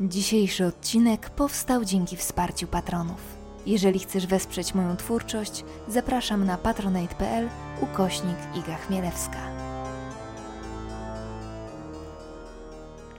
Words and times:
Dzisiejszy 0.00 0.66
odcinek 0.66 1.30
powstał 1.30 1.84
dzięki 1.84 2.16
wsparciu 2.16 2.66
patronów. 2.66 3.36
Jeżeli 3.66 3.98
chcesz 3.98 4.26
wesprzeć 4.26 4.74
moją 4.74 4.96
twórczość, 4.96 5.64
zapraszam 5.88 6.44
na 6.44 6.58
patronite.pl 6.58 7.48
ukośnik 7.80 8.36
Iga 8.54 8.76
Chmielewska. 8.76 9.38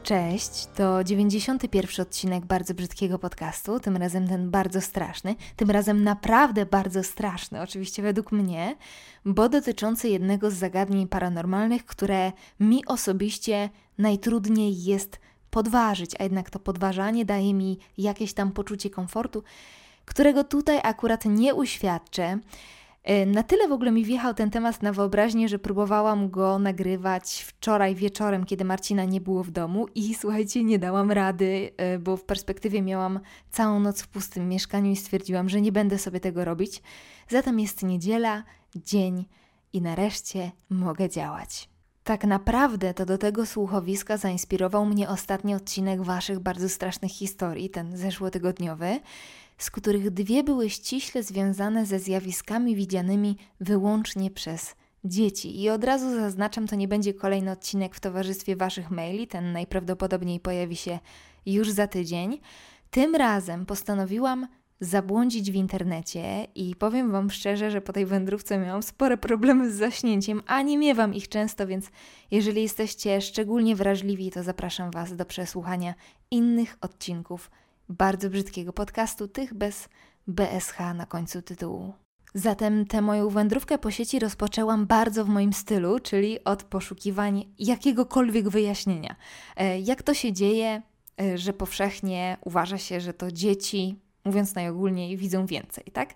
Cześć, 0.03 0.67
to 0.75 1.03
91 1.03 2.05
odcinek 2.05 2.45
bardzo 2.45 2.73
brzydkiego 2.73 3.19
podcastu, 3.19 3.79
tym 3.79 3.97
razem 3.97 4.27
ten 4.27 4.51
bardzo 4.51 4.81
straszny, 4.81 5.35
tym 5.55 5.71
razem 5.71 6.03
naprawdę 6.03 6.65
bardzo 6.65 7.03
straszny, 7.03 7.61
oczywiście 7.61 8.01
według 8.03 8.31
mnie, 8.31 8.75
bo 9.25 9.49
dotyczący 9.49 10.09
jednego 10.09 10.51
z 10.51 10.53
zagadnień 10.53 11.07
paranormalnych, 11.07 11.85
które 11.85 12.31
mi 12.59 12.85
osobiście 12.85 13.69
najtrudniej 13.97 14.83
jest 14.83 15.19
podważyć, 15.49 16.11
a 16.19 16.23
jednak 16.23 16.49
to 16.49 16.59
podważanie 16.59 17.25
daje 17.25 17.53
mi 17.53 17.79
jakieś 17.97 18.33
tam 18.33 18.51
poczucie 18.51 18.89
komfortu, 18.89 19.43
którego 20.05 20.43
tutaj 20.43 20.79
akurat 20.83 21.25
nie 21.25 21.55
uświadczę. 21.55 22.39
E, 23.07 23.25
na 23.25 23.43
tyle 23.43 23.67
w 23.67 23.71
ogóle 23.71 23.91
mi 23.91 24.05
wjechał 24.05 24.33
ten 24.33 24.51
temat 24.51 24.83
na 24.83 24.93
wyobraźnię, 24.93 25.49
że 25.49 25.59
próbowałam 25.59 26.29
go 26.29 26.59
nagrywać 26.59 27.45
wczoraj 27.47 27.95
wieczorem, 27.95 28.45
kiedy 28.45 28.65
Marcina 28.65 29.05
nie 29.05 29.21
było 29.21 29.43
w 29.43 29.51
domu 29.51 29.87
i 29.95 30.15
słuchajcie, 30.15 30.63
nie 30.63 30.79
dałam 30.79 31.11
rady, 31.11 31.71
e, 31.77 31.99
bo 31.99 32.17
w 32.17 32.23
perspektywie 32.23 32.81
miałam 32.81 33.19
całą 33.51 33.79
noc 33.79 34.01
w 34.01 34.07
pustym 34.07 34.49
mieszkaniu 34.49 34.91
i 34.91 34.95
stwierdziłam, 34.95 35.49
że 35.49 35.61
nie 35.61 35.71
będę 35.71 35.97
sobie 35.97 36.19
tego 36.19 36.45
robić. 36.45 36.81
Zatem 37.29 37.59
jest 37.59 37.83
niedziela, 37.83 38.43
dzień 38.75 39.25
i 39.73 39.81
nareszcie 39.81 40.51
mogę 40.69 41.09
działać. 41.09 41.76
Tak 42.07 42.23
naprawdę 42.23 42.93
to 42.93 43.05
do 43.05 43.17
tego 43.17 43.45
słuchowiska 43.45 44.17
zainspirował 44.17 44.85
mnie 44.85 45.09
ostatni 45.09 45.55
odcinek 45.55 46.01
Waszych 46.01 46.39
bardzo 46.39 46.69
strasznych 46.69 47.11
historii, 47.11 47.69
ten 47.69 47.97
zeszłotygodniowy, 47.97 48.99
z 49.57 49.71
których 49.71 50.11
dwie 50.11 50.43
były 50.43 50.69
ściśle 50.69 51.23
związane 51.23 51.85
ze 51.85 51.99
zjawiskami 51.99 52.75
widzianymi 52.75 53.37
wyłącznie 53.59 54.31
przez 54.31 54.75
dzieci. 55.03 55.61
I 55.61 55.69
od 55.69 55.83
razu 55.83 56.15
zaznaczam, 56.15 56.67
to 56.67 56.75
nie 56.75 56.87
będzie 56.87 57.13
kolejny 57.13 57.51
odcinek 57.51 57.95
w 57.95 57.99
towarzystwie 57.99 58.55
Waszych 58.55 58.91
maili, 58.91 59.27
ten 59.27 59.51
najprawdopodobniej 59.51 60.39
pojawi 60.39 60.75
się 60.75 60.99
już 61.45 61.71
za 61.71 61.87
tydzień. 61.87 62.39
Tym 62.91 63.15
razem 63.15 63.65
postanowiłam 63.65 64.47
zabłądzić 64.79 65.51
w 65.51 65.55
internecie 65.55 66.47
i 66.55 66.75
powiem 66.75 67.11
Wam 67.11 67.29
szczerze, 67.29 67.71
że 67.71 67.81
po 67.81 67.93
tej 67.93 68.05
wędrówce 68.05 68.57
miałam 68.57 68.83
spore 68.83 69.17
problemy 69.17 69.71
z 69.71 69.75
zaśnięciem, 69.75 70.43
a 70.45 70.61
nie 70.61 70.77
miewam 70.77 71.13
ich 71.13 71.29
często, 71.29 71.67
więc 71.67 71.91
jeżeli 72.31 72.61
jesteście 72.61 73.21
szczególnie 73.21 73.75
wrażliwi, 73.75 74.31
to 74.31 74.43
zapraszam 74.43 74.91
Was 74.91 75.15
do 75.15 75.25
przesłuchania 75.25 75.93
innych 76.31 76.77
odcinków 76.81 77.51
bardzo 77.89 78.29
brzydkiego 78.29 78.73
podcastu, 78.73 79.27
tych 79.27 79.53
bez 79.53 79.89
BSH 80.27 80.79
na 80.95 81.05
końcu 81.05 81.41
tytułu. 81.41 81.93
Zatem 82.33 82.85
tę 82.85 83.01
moją 83.01 83.29
wędrówkę 83.29 83.77
po 83.77 83.91
sieci 83.91 84.19
rozpoczęłam 84.19 84.85
bardzo 84.87 85.25
w 85.25 85.29
moim 85.29 85.53
stylu, 85.53 85.99
czyli 85.99 86.43
od 86.43 86.63
poszukiwań 86.63 87.45
jakiegokolwiek 87.59 88.49
wyjaśnienia. 88.49 89.15
E, 89.55 89.79
jak 89.79 90.03
to 90.03 90.13
się 90.13 90.33
dzieje, 90.33 90.81
e, 91.21 91.37
że 91.37 91.53
powszechnie 91.53 92.37
uważa 92.45 92.77
się, 92.77 93.01
że 93.01 93.13
to 93.13 93.31
dzieci 93.31 93.99
mówiąc 94.27 94.55
najogólniej, 94.55 95.17
widzą 95.17 95.45
więcej, 95.45 95.83
tak? 95.93 96.13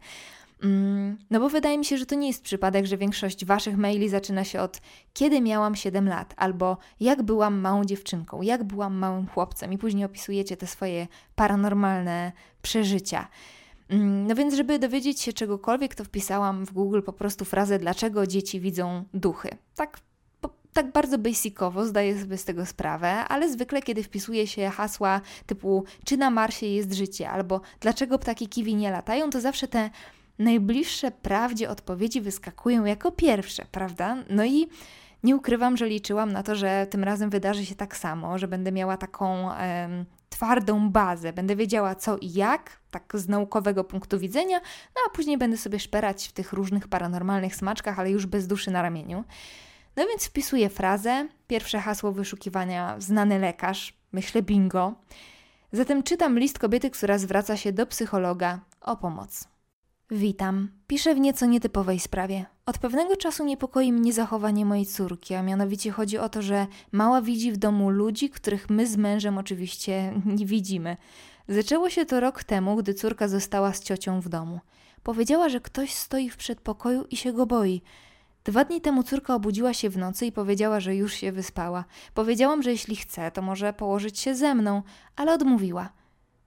Mm, 0.63 1.17
no 1.29 1.39
bo 1.39 1.49
wydaje 1.49 1.77
mi 1.77 1.85
się, 1.85 1.97
że 1.97 2.05
to 2.05 2.15
nie 2.15 2.27
jest 2.27 2.43
przypadek, 2.43 2.85
że 2.85 2.97
większość 2.97 3.45
Waszych 3.45 3.77
maili 3.77 4.09
zaczyna 4.09 4.43
się 4.43 4.61
od 4.61 4.81
kiedy 5.13 5.41
miałam 5.41 5.75
7 5.75 6.09
lat, 6.09 6.33
albo 6.37 6.77
jak 6.99 7.21
byłam 7.23 7.59
małą 7.59 7.85
dziewczynką, 7.85 8.41
jak 8.41 8.63
byłam 8.63 8.97
małym 8.97 9.27
chłopcem, 9.27 9.73
i 9.73 9.77
później 9.77 10.05
opisujecie 10.05 10.57
te 10.57 10.67
swoje 10.67 11.07
paranormalne 11.35 12.31
przeżycia. 12.61 13.27
Mm, 13.89 14.27
no 14.27 14.35
więc, 14.35 14.53
żeby 14.53 14.79
dowiedzieć 14.79 15.21
się 15.21 15.33
czegokolwiek, 15.33 15.95
to 15.95 16.03
wpisałam 16.03 16.65
w 16.65 16.73
Google 16.73 17.01
po 17.01 17.13
prostu 17.13 17.45
frazę, 17.45 17.79
dlaczego 17.79 18.27
dzieci 18.27 18.59
widzą 18.59 19.03
duchy. 19.13 19.49
Tak 19.75 19.99
tak 20.73 20.91
bardzo 20.91 21.17
basicowo, 21.17 21.85
zdaję 21.85 22.21
sobie 22.21 22.37
z 22.37 22.45
tego 22.45 22.65
sprawę, 22.65 23.11
ale 23.11 23.49
zwykle 23.49 23.81
kiedy 23.81 24.03
wpisuje 24.03 24.47
się 24.47 24.69
hasła 24.69 25.21
typu 25.45 25.83
czy 26.05 26.17
na 26.17 26.29
Marsie 26.29 26.65
jest 26.65 26.93
życie, 26.93 27.29
albo 27.29 27.61
dlaczego 27.79 28.19
ptaki 28.19 28.47
kiwi 28.47 28.75
nie 28.75 28.91
latają, 28.91 29.29
to 29.29 29.41
zawsze 29.41 29.67
te 29.67 29.89
najbliższe 30.39 31.11
prawdzie 31.11 31.69
odpowiedzi 31.69 32.21
wyskakują 32.21 32.85
jako 32.85 33.11
pierwsze, 33.11 33.65
prawda? 33.71 34.17
No 34.29 34.45
i 34.45 34.67
nie 35.23 35.35
ukrywam, 35.35 35.77
że 35.77 35.87
liczyłam 35.87 36.31
na 36.31 36.43
to, 36.43 36.55
że 36.55 36.87
tym 36.89 37.03
razem 37.03 37.29
wydarzy 37.29 37.65
się 37.65 37.75
tak 37.75 37.97
samo, 37.97 38.37
że 38.37 38.47
będę 38.47 38.71
miała 38.71 38.97
taką 38.97 39.51
em, 39.53 40.05
twardą 40.29 40.89
bazę, 40.89 41.33
będę 41.33 41.55
wiedziała 41.55 41.95
co 41.95 42.17
i 42.17 42.33
jak, 42.33 42.79
tak 42.91 43.13
z 43.13 43.27
naukowego 43.27 43.83
punktu 43.83 44.19
widzenia, 44.19 44.59
no 44.95 45.01
a 45.07 45.15
później 45.15 45.37
będę 45.37 45.57
sobie 45.57 45.79
szperać 45.79 46.27
w 46.27 46.31
tych 46.31 46.53
różnych 46.53 46.87
paranormalnych 46.87 47.55
smaczkach, 47.55 47.99
ale 47.99 48.11
już 48.11 48.25
bez 48.25 48.47
duszy 48.47 48.71
na 48.71 48.81
ramieniu. 48.81 49.23
No 49.95 50.07
więc 50.07 50.25
wpisuję 50.25 50.69
frazę, 50.69 51.27
pierwsze 51.47 51.79
hasło 51.79 52.11
wyszukiwania 52.11 52.95
znany 52.99 53.39
lekarz, 53.39 53.93
myślę 54.11 54.41
bingo. 54.41 54.93
Zatem 55.71 56.03
czytam 56.03 56.39
list 56.39 56.59
kobiety, 56.59 56.89
która 56.89 57.17
zwraca 57.17 57.57
się 57.57 57.73
do 57.73 57.85
psychologa 57.85 58.59
o 58.81 58.97
pomoc. 58.97 59.47
Witam. 60.11 60.69
Piszę 60.87 61.15
w 61.15 61.19
nieco 61.19 61.45
nietypowej 61.45 61.99
sprawie. 61.99 62.45
Od 62.65 62.77
pewnego 62.77 63.15
czasu 63.15 63.45
niepokoi 63.45 63.91
mnie 63.91 64.13
zachowanie 64.13 64.65
mojej 64.65 64.85
córki, 64.85 65.35
a 65.35 65.43
mianowicie 65.43 65.91
chodzi 65.91 66.17
o 66.17 66.29
to, 66.29 66.41
że 66.41 66.67
mała 66.91 67.21
widzi 67.21 67.51
w 67.51 67.57
domu 67.57 67.89
ludzi, 67.89 68.29
których 68.29 68.69
my 68.69 68.87
z 68.87 68.97
mężem 68.97 69.37
oczywiście 69.37 70.13
nie 70.37 70.45
widzimy. 70.45 70.97
Zaczęło 71.47 71.89
się 71.89 72.05
to 72.05 72.19
rok 72.19 72.43
temu, 72.43 72.75
gdy 72.75 72.93
córka 72.93 73.27
została 73.27 73.73
z 73.73 73.83
ciocią 73.83 74.21
w 74.21 74.29
domu. 74.29 74.59
Powiedziała, 75.03 75.49
że 75.49 75.59
ktoś 75.59 75.93
stoi 75.93 76.29
w 76.29 76.37
przedpokoju 76.37 77.05
i 77.09 77.17
się 77.17 77.33
go 77.33 77.45
boi. 77.45 77.81
Dwa 78.43 78.65
dni 78.65 78.81
temu 78.81 79.03
córka 79.03 79.35
obudziła 79.35 79.73
się 79.73 79.89
w 79.89 79.97
nocy 79.97 80.25
i 80.25 80.31
powiedziała, 80.31 80.79
że 80.79 80.95
już 80.95 81.13
się 81.13 81.31
wyspała. 81.31 81.85
Powiedziałam, 82.13 82.63
że 82.63 82.71
jeśli 82.71 82.95
chce, 82.95 83.31
to 83.31 83.41
może 83.41 83.73
położyć 83.73 84.19
się 84.19 84.35
ze 84.35 84.55
mną, 84.55 84.83
ale 85.15 85.33
odmówiła. 85.33 85.89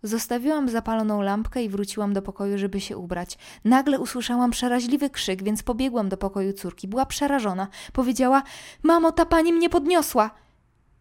Zostawiłam 0.02 0.68
zapaloną 0.68 1.22
lampkę 1.22 1.64
i 1.64 1.68
wróciłam 1.68 2.12
do 2.12 2.22
pokoju, 2.22 2.58
żeby 2.58 2.80
się 2.80 2.96
ubrać. 2.96 3.38
Nagle 3.64 4.00
usłyszałam 4.00 4.50
przeraźliwy 4.50 5.10
krzyk, 5.10 5.42
więc 5.42 5.62
pobiegłam 5.62 6.08
do 6.08 6.16
pokoju 6.16 6.52
córki. 6.52 6.88
Była 6.88 7.06
przerażona. 7.06 7.68
Powiedziała: 7.92 8.42
Mamo, 8.82 9.12
ta 9.12 9.26
pani 9.26 9.52
mnie 9.52 9.70
podniosła! 9.70 10.30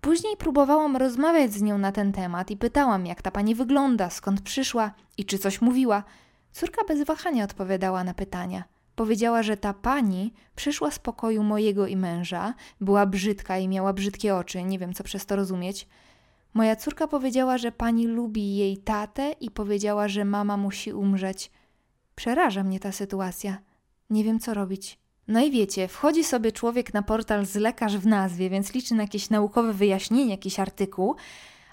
Później 0.02 0.38
próbowałam 0.38 0.98
rozmawiać 0.98 1.54
z 1.54 1.62
nią 1.62 1.78
na 1.78 1.92
ten 1.92 2.12
temat 2.12 2.52
i 2.52 2.58
pytałam, 2.58 3.06
jak 3.06 3.22
ta 3.22 3.32
pani 3.32 3.56
wygląda, 3.56 4.10
skąd 4.10 4.42
przyszła 4.42 4.92
i 5.18 5.26
czy 5.26 5.38
coś 5.38 5.62
mówiła. 5.62 6.04
Córka 6.52 6.82
bez 6.88 7.04
wahania 7.04 7.44
odpowiadała 7.44 8.04
na 8.04 8.14
pytania. 8.14 8.73
Powiedziała, 8.96 9.44
że 9.44 9.58
ta 9.58 9.74
pani 9.74 10.34
przyszła 10.56 10.92
z 10.92 11.00
pokoju 11.00 11.44
mojego 11.44 11.88
i 11.88 11.98
męża, 11.98 12.54
była 12.82 13.06
brzydka 13.06 13.58
i 13.58 13.68
miała 13.68 13.94
brzydkie 13.94 14.36
oczy, 14.36 14.64
nie 14.64 14.80
wiem 14.80 14.94
co 14.94 15.04
przez 15.04 15.26
to 15.26 15.36
rozumieć. 15.36 15.88
Moja 16.54 16.76
córka 16.76 17.08
powiedziała, 17.08 17.58
że 17.58 17.72
pani 17.72 18.08
lubi 18.08 18.56
jej 18.56 18.78
tatę 18.78 19.32
i 19.32 19.52
powiedziała, 19.52 20.08
że 20.08 20.26
mama 20.26 20.58
musi 20.58 20.94
umrzeć. 20.94 21.52
Przeraża 22.16 22.64
mnie 22.64 22.80
ta 22.80 22.92
sytuacja. 22.92 23.58
Nie 24.10 24.24
wiem 24.24 24.40
co 24.40 24.54
robić. 24.54 25.00
No 25.28 25.46
i 25.46 25.52
wiecie, 25.52 25.88
wchodzi 25.88 26.24
sobie 26.24 26.52
człowiek 26.52 26.94
na 26.94 27.02
portal 27.02 27.46
z 27.46 27.56
lekarz 27.56 27.98
w 27.98 28.08
nazwie, 28.08 28.50
więc 28.50 28.74
liczy 28.74 28.96
na 28.96 29.04
jakieś 29.04 29.30
naukowe 29.30 29.74
wyjaśnienie, 29.74 30.32
jakiś 30.32 30.60
artykuł, 30.60 31.16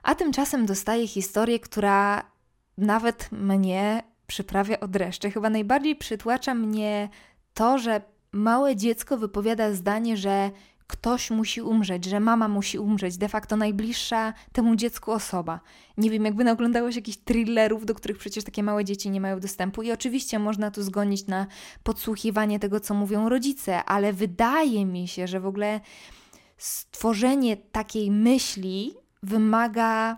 a 0.02 0.14
tymczasem 0.14 0.66
dostaje 0.66 1.08
historię, 1.08 1.60
która 1.60 2.30
nawet 2.78 3.32
mnie 3.32 4.02
przyprawia 4.30 4.80
od 4.80 4.90
dreszcze. 4.90 5.30
Chyba 5.30 5.50
najbardziej 5.50 5.96
przytłacza 5.96 6.54
mnie 6.54 7.08
to, 7.54 7.78
że 7.78 8.02
małe 8.32 8.76
dziecko 8.76 9.16
wypowiada 9.16 9.74
zdanie, 9.74 10.16
że 10.16 10.50
ktoś 10.86 11.30
musi 11.30 11.62
umrzeć, 11.62 12.04
że 12.04 12.20
mama 12.20 12.48
musi 12.48 12.78
umrzeć, 12.78 13.16
de 13.16 13.28
facto 13.28 13.56
najbliższa 13.56 14.32
temu 14.52 14.76
dziecku 14.76 15.12
osoba. 15.12 15.60
Nie 15.96 16.10
wiem, 16.10 16.24
jakby 16.24 16.44
naoglądało 16.44 16.92
się 16.92 16.98
jakichś 16.98 17.18
thrillerów, 17.18 17.86
do 17.86 17.94
których 17.94 18.18
przecież 18.18 18.44
takie 18.44 18.62
małe 18.62 18.84
dzieci 18.84 19.10
nie 19.10 19.20
mają 19.20 19.40
dostępu 19.40 19.82
i 19.82 19.92
oczywiście 19.92 20.38
można 20.38 20.70
tu 20.70 20.82
zgonić 20.82 21.26
na 21.26 21.46
podsłuchiwanie 21.82 22.58
tego, 22.58 22.80
co 22.80 22.94
mówią 22.94 23.28
rodzice, 23.28 23.84
ale 23.84 24.12
wydaje 24.12 24.86
mi 24.86 25.08
się, 25.08 25.26
że 25.26 25.40
w 25.40 25.46
ogóle 25.46 25.80
stworzenie 26.58 27.56
takiej 27.56 28.10
myśli 28.10 28.94
wymaga 29.22 30.16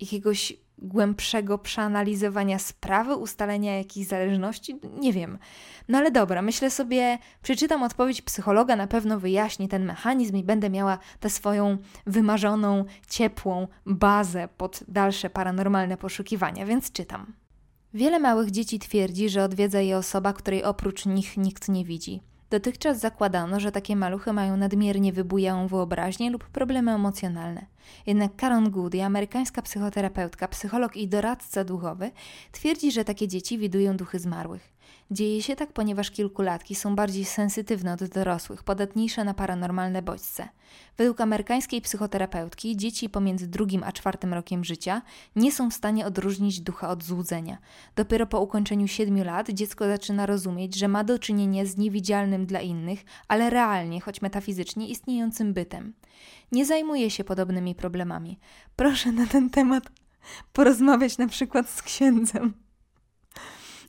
jakiegoś 0.00 0.52
głębszego 0.78 1.58
przeanalizowania 1.58 2.58
sprawy, 2.58 3.16
ustalenia 3.16 3.78
jakichś 3.78 4.08
zależności? 4.08 4.80
Nie 5.00 5.12
wiem. 5.12 5.38
No 5.88 5.98
ale 5.98 6.10
dobra, 6.10 6.42
myślę 6.42 6.70
sobie, 6.70 7.18
przeczytam 7.42 7.82
odpowiedź 7.82 8.22
psychologa, 8.22 8.76
na 8.76 8.86
pewno 8.86 9.20
wyjaśni 9.20 9.68
ten 9.68 9.84
mechanizm 9.84 10.36
i 10.36 10.44
będę 10.44 10.70
miała 10.70 10.98
tę 11.20 11.30
swoją 11.30 11.78
wymarzoną, 12.06 12.84
ciepłą 13.08 13.68
bazę 13.86 14.48
pod 14.56 14.80
dalsze 14.88 15.30
paranormalne 15.30 15.96
poszukiwania, 15.96 16.66
więc 16.66 16.92
czytam. 16.92 17.32
Wiele 17.94 18.18
małych 18.18 18.50
dzieci 18.50 18.78
twierdzi, 18.78 19.28
że 19.28 19.44
odwiedza 19.44 19.80
je 19.80 19.96
osoba, 19.98 20.32
której 20.32 20.64
oprócz 20.64 21.06
nich 21.06 21.36
nikt 21.36 21.68
nie 21.68 21.84
widzi. 21.84 22.20
Dotychczas 22.52 22.98
zakładano, 22.98 23.60
że 23.60 23.72
takie 23.72 23.96
maluchy 23.96 24.32
mają 24.32 24.56
nadmiernie 24.56 25.12
wybujałą 25.12 25.66
wyobraźnię 25.66 26.30
lub 26.30 26.44
problemy 26.44 26.92
emocjonalne. 26.92 27.66
Jednak 28.06 28.36
Karen 28.36 28.70
Goody, 28.70 29.02
amerykańska 29.02 29.62
psychoterapeutka, 29.62 30.48
psycholog 30.48 30.96
i 30.96 31.08
doradca 31.08 31.64
duchowy, 31.64 32.10
twierdzi, 32.52 32.92
że 32.92 33.04
takie 33.04 33.28
dzieci 33.28 33.58
widują 33.58 33.96
duchy 33.96 34.18
zmarłych. 34.18 34.71
Dzieje 35.12 35.42
się 35.42 35.56
tak, 35.56 35.72
ponieważ 35.72 36.10
kilkulatki 36.10 36.74
są 36.74 36.96
bardziej 36.96 37.24
sensytywne 37.24 37.92
od 37.92 38.04
dorosłych, 38.04 38.64
podatniejsze 38.64 39.24
na 39.24 39.34
paranormalne 39.34 40.02
bodźce. 40.02 40.48
Według 40.96 41.20
amerykańskiej 41.20 41.80
psychoterapeutki 41.80 42.76
dzieci 42.76 43.08
pomiędzy 43.08 43.48
drugim 43.48 43.82
a 43.84 43.92
czwartym 43.92 44.34
rokiem 44.34 44.64
życia 44.64 45.02
nie 45.36 45.52
są 45.52 45.70
w 45.70 45.74
stanie 45.74 46.06
odróżnić 46.06 46.60
ducha 46.60 46.88
od 46.88 47.04
złudzenia. 47.04 47.58
Dopiero 47.96 48.26
po 48.26 48.40
ukończeniu 48.40 48.88
siedmiu 48.88 49.24
lat 49.24 49.50
dziecko 49.50 49.86
zaczyna 49.86 50.26
rozumieć, 50.26 50.78
że 50.78 50.88
ma 50.88 51.04
do 51.04 51.18
czynienia 51.18 51.64
z 51.64 51.76
niewidzialnym 51.76 52.46
dla 52.46 52.60
innych, 52.60 53.04
ale 53.28 53.50
realnie, 53.50 54.00
choć 54.00 54.22
metafizycznie 54.22 54.88
istniejącym 54.88 55.52
bytem. 55.52 55.92
Nie 56.52 56.66
zajmuje 56.66 57.10
się 57.10 57.24
podobnymi 57.24 57.74
problemami. 57.74 58.38
Proszę 58.76 59.12
na 59.12 59.26
ten 59.26 59.50
temat 59.50 59.84
porozmawiać 60.52 61.18
na 61.18 61.28
przykład 61.28 61.70
z 61.70 61.82
księdzem. 61.82 62.61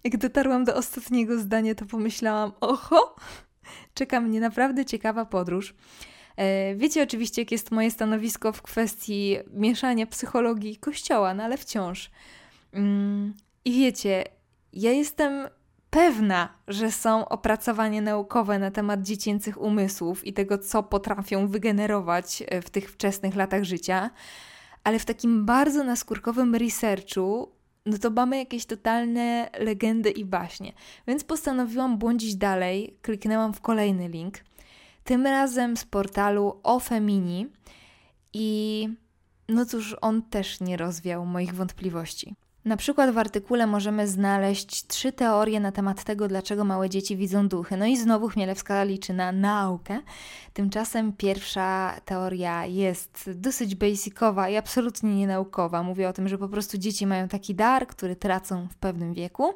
Jak 0.03 0.17
dotarłam 0.17 0.63
do 0.63 0.75
ostatniego 0.75 1.39
zdania, 1.39 1.75
to 1.75 1.85
pomyślałam: 1.85 2.51
oho, 2.61 3.15
czeka 3.93 4.21
mnie 4.21 4.39
naprawdę 4.39 4.85
ciekawa 4.85 5.25
podróż. 5.25 5.75
E, 6.37 6.75
wiecie 6.75 7.03
oczywiście, 7.03 7.41
jakie 7.41 7.55
jest 7.55 7.71
moje 7.71 7.91
stanowisko 7.91 8.53
w 8.53 8.61
kwestii 8.61 9.37
mieszania 9.53 10.07
psychologii 10.07 10.71
i 10.71 10.77
kościoła, 10.77 11.33
no 11.33 11.43
ale 11.43 11.57
wciąż. 11.57 12.11
Mm, 12.73 13.33
I 13.65 13.71
wiecie, 13.71 14.23
ja 14.73 14.91
jestem 14.91 15.47
pewna, 15.89 16.49
że 16.67 16.91
są 16.91 17.27
opracowania 17.29 18.01
naukowe 18.01 18.59
na 18.59 18.71
temat 18.71 19.01
dziecięcych 19.01 19.61
umysłów 19.61 20.27
i 20.27 20.33
tego, 20.33 20.57
co 20.57 20.83
potrafią 20.83 21.47
wygenerować 21.47 22.43
e, 22.47 22.61
w 22.61 22.69
tych 22.69 22.91
wczesnych 22.91 23.35
latach 23.35 23.63
życia, 23.63 24.09
ale 24.83 24.99
w 24.99 25.05
takim 25.05 25.45
bardzo 25.45 25.83
naskórkowym 25.83 26.55
researchu 26.55 27.51
no 27.85 27.97
to 27.97 28.09
mamy 28.09 28.37
jakieś 28.37 28.65
totalne 28.65 29.49
legendy 29.59 30.11
i 30.11 30.25
baśnie. 30.25 30.73
Więc 31.07 31.23
postanowiłam 31.23 31.97
błądzić 31.97 32.35
dalej, 32.35 32.97
kliknęłam 33.01 33.53
w 33.53 33.61
kolejny 33.61 34.07
link, 34.07 34.39
tym 35.03 35.25
razem 35.27 35.77
z 35.77 35.85
portalu 35.85 36.59
Ofemini 36.63 37.47
i 38.33 38.89
no 39.49 39.65
cóż, 39.65 39.95
on 40.01 40.21
też 40.21 40.59
nie 40.59 40.77
rozwiał 40.77 41.25
moich 41.25 41.55
wątpliwości. 41.55 42.35
Na 42.65 42.77
przykład 42.77 43.11
w 43.11 43.17
artykule 43.17 43.67
możemy 43.67 44.07
znaleźć 44.07 44.87
trzy 44.87 45.11
teorie 45.11 45.59
na 45.59 45.71
temat 45.71 46.03
tego, 46.03 46.27
dlaczego 46.27 46.63
małe 46.63 46.89
dzieci 46.89 47.17
widzą 47.17 47.47
duchy. 47.47 47.77
No 47.77 47.85
i 47.85 47.97
znowu 47.97 48.27
Chmielewska 48.27 48.83
liczy 48.83 49.13
na 49.13 49.31
naukę. 49.31 49.99
Tymczasem 50.53 51.13
pierwsza 51.13 51.99
teoria 52.05 52.65
jest 52.65 53.29
dosyć 53.35 53.75
basicowa 53.75 54.49
i 54.49 54.57
absolutnie 54.57 55.15
nienaukowa. 55.15 55.83
Mówię 55.83 56.09
o 56.09 56.13
tym, 56.13 56.27
że 56.27 56.37
po 56.37 56.47
prostu 56.47 56.77
dzieci 56.77 57.07
mają 57.07 57.27
taki 57.27 57.55
dar, 57.55 57.87
który 57.87 58.15
tracą 58.15 58.67
w 58.67 58.75
pewnym 58.75 59.13
wieku. 59.13 59.53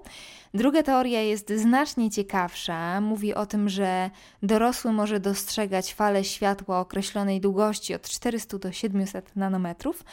Druga 0.54 0.84
teoria 0.84 1.22
jest 1.22 1.52
znacznie 1.56 2.10
ciekawsza. 2.10 3.02
Mówi 3.02 3.34
o 3.34 3.46
tym, 3.46 3.70
że 3.70 4.10
dorosły 4.44 4.92
może 4.92 5.20
dostrzegać 5.20 5.94
fale 5.94 6.24
światła 6.24 6.80
określonej 6.80 7.42
długości 7.42 7.94
od 7.94 8.02
400 8.02 8.58
do 8.58 8.72
700 8.72 9.36
nanometrów, 9.36 10.04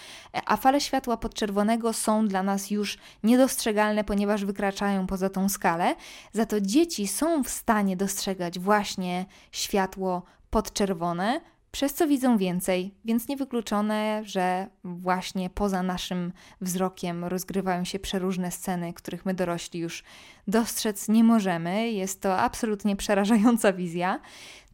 a 0.47 0.56
fale 0.56 0.81
światła 0.81 1.17
podczerwonego 1.17 1.93
są 1.93 2.29
dla 2.29 2.43
nas 2.43 2.70
już 2.70 2.84
niedostrzegalne, 3.23 4.05
ponieważ 4.05 4.45
wykraczają 4.45 5.07
poza 5.07 5.31
tą 5.31 5.49
skalę. 5.49 5.95
Za 6.33 6.47
to 6.47 6.61
dzieci 6.61 7.09
są 7.09 7.45
w 7.45 7.49
stanie 7.49 7.97
dostrzegać 7.97 8.59
właśnie 8.59 9.27
światło 9.53 10.23
podczerwone, 10.51 11.41
przez 11.75 11.95
co 11.95 12.07
widzą 12.07 12.39
więcej, 12.39 12.95
więc 13.05 13.29
niewykluczone, 13.29 14.23
że 14.25 14.67
właśnie 14.85 15.51
poza 15.51 15.83
naszym 15.83 16.33
wzrokiem 16.61 17.25
rozgrywają 17.25 17.85
się 17.85 17.99
przeróżne 17.99 18.51
sceny, 18.51 18.93
których 18.93 19.27
my 19.27 19.35
dorośli 19.35 19.81
już 19.81 20.05
dostrzec 20.49 21.09
nie 21.09 21.25
możemy. 21.25 21.91
Jest 21.91 22.21
to 22.21 22.39
absolutnie 22.39 22.97
przerażająca 22.97 23.73
wizja. 23.73 24.21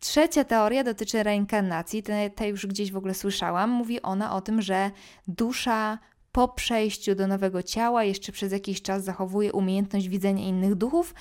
Trzecia 0.01 0.45
teoria 0.45 0.85
dotyczy 0.85 1.23
reinkarnacji, 1.23 2.03
te, 2.35 2.49
już 2.49 2.67
gdzieś 2.67 2.93
w 2.93 2.97
ogóle 2.97 3.15
słyszałam. 3.15 3.71
Mówi 3.71 4.03
ona 4.03 4.35
o 4.35 4.41
tym, 4.41 4.63
że 4.63 4.91
dusza 5.29 5.99
po 6.33 6.49
przejściu 6.49 7.15
do 7.15 7.27
nowego 7.27 7.63
ciała 7.63 8.05
jeszcze 8.05 8.33
przez 8.33 8.53
jakiś 8.53 8.83
czas 8.83 9.05
zachowuje 9.05 9.53
umiejętność 9.53 10.09
widzenia 10.09 10.45
innych 10.45 10.75
duchów, 10.75 11.15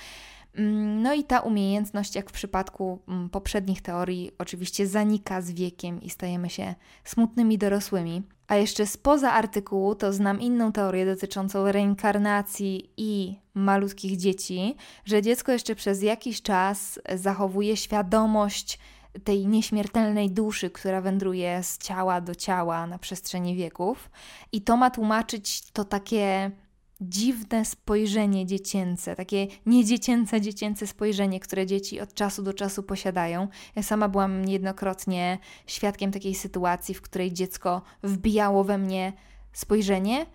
Mm, 0.54 1.02
no 1.02 1.14
i 1.14 1.24
ta 1.24 1.40
umiejętność, 1.40 2.14
jak 2.14 2.30
w 2.30 2.32
przypadku 2.32 2.98
mm, 3.08 3.28
poprzednich 3.28 3.82
teorii, 3.82 4.30
oczywiście 4.38 4.86
zanika 4.86 5.42
z 5.42 5.50
wiekiem 5.50 6.02
i 6.02 6.10
stajemy 6.10 6.50
się 6.50 6.74
smutnymi 7.04 7.58
dorosłymi. 7.58 8.22
A 8.48 8.56
jeszcze 8.56 8.86
spoza 8.86 9.32
artykułu 9.32 9.94
to 9.94 10.12
znam 10.12 10.40
inną 10.40 10.72
teorię 10.72 11.06
dotyczącą 11.06 11.72
reinkarnacji 11.72 12.90
i 12.96 13.36
malutkich 13.54 14.16
dzieci, 14.16 14.76
że 15.04 15.22
dziecko 15.22 15.52
jeszcze 15.52 15.74
przez 15.74 16.02
jakiś 16.02 16.42
czas 16.42 17.00
zachowuje 17.14 17.76
świadomość 17.76 18.78
tej 19.24 19.46
nieśmiertelnej 19.46 20.30
duszy, 20.30 20.70
która 20.70 21.00
wędruje 21.00 21.62
z 21.62 21.78
ciała 21.78 22.20
do 22.20 22.34
ciała 22.34 22.86
na 22.86 22.98
przestrzeni 22.98 23.56
wieków. 23.56 24.10
I 24.52 24.62
to 24.62 24.76
ma 24.76 24.90
tłumaczyć 24.90 25.70
to 25.72 25.84
takie 25.84 26.50
dziwne 27.00 27.64
spojrzenie 27.64 28.46
dziecięce, 28.46 29.16
takie 29.16 29.46
niedziecięce, 29.66 30.40
dziecięce 30.40 30.86
spojrzenie, 30.86 31.40
które 31.40 31.66
dzieci 31.66 32.00
od 32.00 32.14
czasu 32.14 32.42
do 32.42 32.54
czasu 32.54 32.82
posiadają. 32.82 33.48
Ja 33.76 33.82
sama 33.82 34.08
byłam 34.08 34.44
niejednokrotnie 34.44 35.38
świadkiem 35.66 36.12
takiej 36.12 36.34
sytuacji, 36.34 36.94
w 36.94 37.02
której 37.02 37.32
dziecko 37.32 37.82
wbijało 38.02 38.64
we 38.64 38.78
mnie 38.78 39.12
spojrzenie 39.52 40.26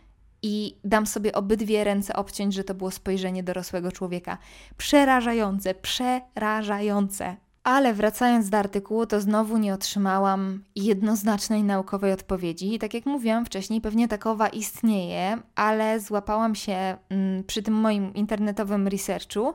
i 0.42 0.78
dam 0.84 1.08
sobie 1.08 1.34
obydwie 1.34 1.84
ręce 1.84 2.16
obciąć, 2.16 2.54
że 2.54 2.64
to 2.64 2.74
było 2.74 2.92
spojrzenie 2.92 3.44
dorosłego 3.44 3.92
człowieka. 3.92 4.38
Przerażające, 4.78 5.76
przerażające. 5.76 7.45
Ale 7.66 7.94
wracając 7.94 8.50
do 8.50 8.58
artykułu, 8.58 9.06
to 9.06 9.22
znowu 9.22 9.58
nie 9.58 9.74
otrzymałam 9.74 10.64
jednoznacznej 10.76 11.64
naukowej 11.64 12.14
odpowiedzi. 12.14 12.74
I 12.74 12.80
tak 12.80 12.94
jak 12.94 13.06
mówiłam 13.06 13.46
wcześniej, 13.46 13.82
pewnie 13.82 14.08
takowa 14.08 14.48
istnieje, 14.48 15.38
ale 15.56 16.00
złapałam 16.00 16.56
się 16.56 16.98
mm, 17.10 17.44
przy 17.44 17.64
tym 17.64 17.74
moim 17.74 18.14
internetowym 18.14 18.88
researchu, 18.88 19.54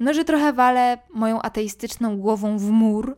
no 0.00 0.14
że 0.14 0.24
trochę 0.24 0.52
walę 0.52 0.98
moją 1.14 1.42
ateistyczną 1.42 2.18
głową 2.18 2.58
w 2.58 2.70
mur, 2.70 3.16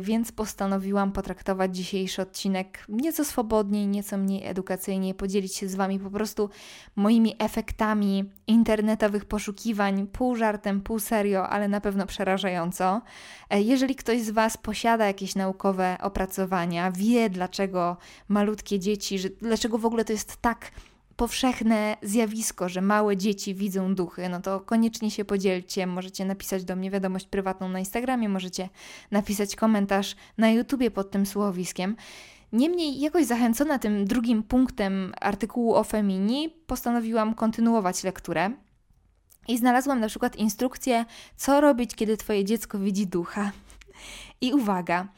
więc 0.00 0.32
postanowiłam 0.32 1.12
potraktować 1.12 1.76
dzisiejszy 1.76 2.22
odcinek 2.22 2.84
nieco 2.88 3.24
swobodniej, 3.24 3.86
nieco 3.86 4.16
mniej 4.16 4.46
edukacyjnie, 4.46 5.14
podzielić 5.14 5.54
się 5.54 5.68
z 5.68 5.74
Wami 5.74 5.98
po 5.98 6.10
prostu 6.10 6.50
moimi 6.96 7.36
efektami 7.38 8.24
internetowych 8.46 9.24
poszukiwań, 9.24 10.06
pół 10.06 10.36
żartem, 10.36 10.80
pół 10.80 10.98
serio, 10.98 11.48
ale 11.48 11.68
na 11.68 11.80
pewno 11.80 12.06
przerażająco. 12.06 13.02
E, 13.50 13.62
jeżeli 13.62 13.94
ktoś 13.94 14.22
z 14.22 14.30
Was 14.30 14.56
posiada 14.56 15.06
jakieś 15.06 15.34
naukowe 15.34 15.96
opracowania, 16.00 16.92
wie 16.92 17.30
dlaczego 17.30 17.96
malutkie 18.28 18.78
dzieci, 18.78 19.18
że, 19.18 19.28
dlaczego 19.28 19.78
w 19.78 19.86
ogóle 19.86 20.04
to 20.04 20.12
jest 20.12 20.36
tak 20.36 20.70
powszechne 21.16 21.96
zjawisko, 22.02 22.68
że 22.68 22.80
małe 22.80 23.16
dzieci 23.16 23.54
widzą 23.54 23.94
duchy, 23.94 24.28
no 24.28 24.40
to 24.40 24.60
koniecznie 24.60 25.10
się 25.10 25.24
podzielcie. 25.24 25.86
Możecie 25.86 26.24
napisać 26.24 26.64
do 26.64 26.76
mnie 26.76 26.90
wiadomość 26.90 27.26
prywatną 27.26 27.68
na 27.68 27.78
Instagramie, 27.78 28.28
możecie 28.28 28.68
napisać 29.10 29.56
komentarz 29.56 30.16
na 30.38 30.50
YouTubie 30.50 30.90
pod 30.90 31.10
tym 31.10 31.26
słowiskiem. 31.26 31.96
Niemniej, 32.52 33.00
jakoś 33.00 33.26
zachęcona 33.26 33.78
tym 33.78 34.04
drugim 34.04 34.42
punktem 34.42 35.12
artykułu 35.20 35.74
o 35.74 35.84
Femini, 35.84 36.50
postanowiłam 36.66 37.34
kontynuować 37.34 38.04
lekturę. 38.04 38.50
I 39.48 39.58
znalazłam 39.58 40.00
na 40.00 40.08
przykład 40.08 40.36
instrukcję, 40.36 41.04
co 41.36 41.60
robić, 41.60 41.94
kiedy 41.94 42.16
Twoje 42.16 42.44
dziecko 42.44 42.78
widzi 42.78 43.06
ducha. 43.06 43.52
I 44.40 44.52
uwaga, 44.52 45.08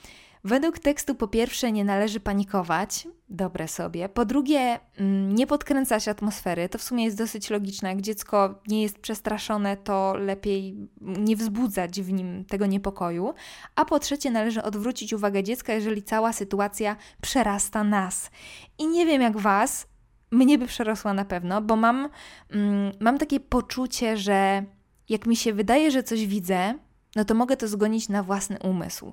Według 0.46 0.78
tekstu 0.78 1.14
po 1.14 1.28
pierwsze 1.28 1.72
nie 1.72 1.84
należy 1.84 2.20
panikować, 2.20 3.08
dobre 3.28 3.68
sobie. 3.68 4.08
Po 4.08 4.24
drugie, 4.24 4.80
mm, 4.98 5.34
nie 5.34 5.46
podkręcać 5.46 6.08
atmosfery. 6.08 6.68
To 6.68 6.78
w 6.78 6.82
sumie 6.82 7.04
jest 7.04 7.16
dosyć 7.16 7.50
logiczne. 7.50 7.88
Jak 7.88 8.00
dziecko 8.00 8.60
nie 8.68 8.82
jest 8.82 8.98
przestraszone, 8.98 9.76
to 9.76 10.14
lepiej 10.14 10.88
nie 11.00 11.36
wzbudzać 11.36 12.00
w 12.00 12.12
nim 12.12 12.44
tego 12.44 12.66
niepokoju. 12.66 13.34
A 13.76 13.84
po 13.84 13.98
trzecie, 13.98 14.30
należy 14.30 14.62
odwrócić 14.62 15.12
uwagę 15.12 15.42
dziecka, 15.42 15.72
jeżeli 15.72 16.02
cała 16.02 16.32
sytuacja 16.32 16.96
przerasta 17.20 17.84
nas. 17.84 18.30
I 18.78 18.86
nie 18.86 19.06
wiem 19.06 19.22
jak 19.22 19.38
was, 19.38 19.88
mnie 20.30 20.58
by 20.58 20.66
przerosła 20.66 21.14
na 21.14 21.24
pewno, 21.24 21.62
bo 21.62 21.76
mam, 21.76 22.08
mm, 22.50 22.92
mam 23.00 23.18
takie 23.18 23.40
poczucie, 23.40 24.16
że 24.16 24.64
jak 25.08 25.26
mi 25.26 25.36
się 25.36 25.52
wydaje, 25.52 25.90
że 25.90 26.02
coś 26.02 26.26
widzę, 26.26 26.74
no 27.16 27.24
to 27.24 27.34
mogę 27.34 27.56
to 27.56 27.68
zgonić 27.68 28.08
na 28.08 28.22
własny 28.22 28.58
umysł. 28.58 29.12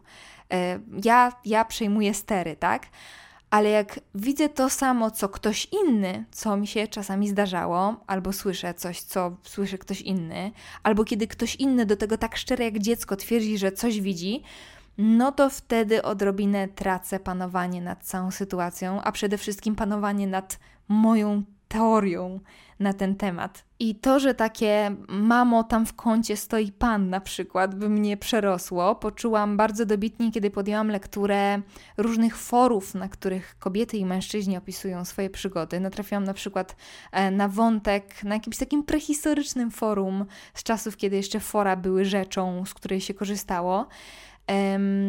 E, 0.54 0.80
ja, 1.04 1.32
ja 1.46 1.66
przejmuję 1.66 2.14
stery, 2.14 2.56
tak? 2.56 2.88
ale 3.54 3.70
jak 3.70 4.00
widzę 4.16 4.50
to 4.50 4.70
samo, 4.70 5.12
co 5.12 5.30
ktoś 5.30 5.68
inny, 5.86 6.26
co 6.32 6.58
mi 6.58 6.68
się 6.68 6.88
czasami 6.88 7.30
zdarzało, 7.30 7.96
albo 8.08 8.34
słyszę 8.34 8.74
coś, 8.74 9.02
co 9.02 9.38
słyszy 9.44 9.78
ktoś 9.78 10.02
inny, 10.02 10.52
albo 10.84 11.04
kiedy 11.04 11.28
ktoś 11.28 11.56
inny 11.56 11.86
do 11.86 11.98
tego 11.98 12.18
tak 12.18 12.38
szczere 12.38 12.66
jak 12.66 12.80
dziecko 12.80 13.16
twierdzi, 13.16 13.58
że 13.58 13.72
coś 13.72 14.02
widzi, 14.02 14.44
no 14.98 15.32
to 15.32 15.50
wtedy 15.50 16.04
odrobinę 16.04 16.68
tracę 16.68 17.20
panowanie 17.20 17.82
nad 17.82 18.04
całą 18.04 18.32
sytuacją, 18.32 19.02
a 19.02 19.12
przede 19.12 19.38
wszystkim 19.38 19.76
panowanie 19.76 20.28
nad 20.28 20.60
moją 20.88 21.44
teorią 21.68 22.40
na 22.84 22.94
ten 22.94 23.16
temat. 23.16 23.64
I 23.80 23.96
to, 23.96 24.20
że 24.20 24.34
takie 24.34 24.96
mamo, 25.08 25.64
tam 25.64 25.86
w 25.86 25.94
kącie 25.94 26.38
stoi 26.38 26.72
pan 26.72 27.10
na 27.10 27.22
przykład, 27.22 27.76
by 27.76 27.90
mnie 27.90 28.18
przerosło, 28.18 28.96
poczułam 28.96 29.58
bardzo 29.58 29.86
dobitnie, 29.86 30.32
kiedy 30.32 30.50
podjęłam 30.50 30.88
lekturę 30.88 31.62
różnych 31.98 32.38
forów, 32.38 32.96
na 32.96 33.10
których 33.10 33.56
kobiety 33.60 33.98
i 33.98 34.06
mężczyźni 34.06 34.58
opisują 34.58 35.06
swoje 35.06 35.30
przygody. 35.30 35.80
Natrafiłam 35.80 36.24
na 36.24 36.34
przykład 36.34 36.76
e, 37.12 37.32
na 37.32 37.48
wątek 37.48 38.24
na 38.24 38.36
jakimś 38.36 38.58
takim 38.58 38.84
prehistorycznym 38.84 39.72
forum 39.72 40.26
z 40.54 40.64
czasów, 40.64 40.98
kiedy 40.98 41.16
jeszcze 41.16 41.40
fora 41.40 41.76
były 41.76 42.06
rzeczą, 42.06 42.66
z 42.66 42.74
której 42.74 43.02
się 43.02 43.14
korzystało. 43.14 43.88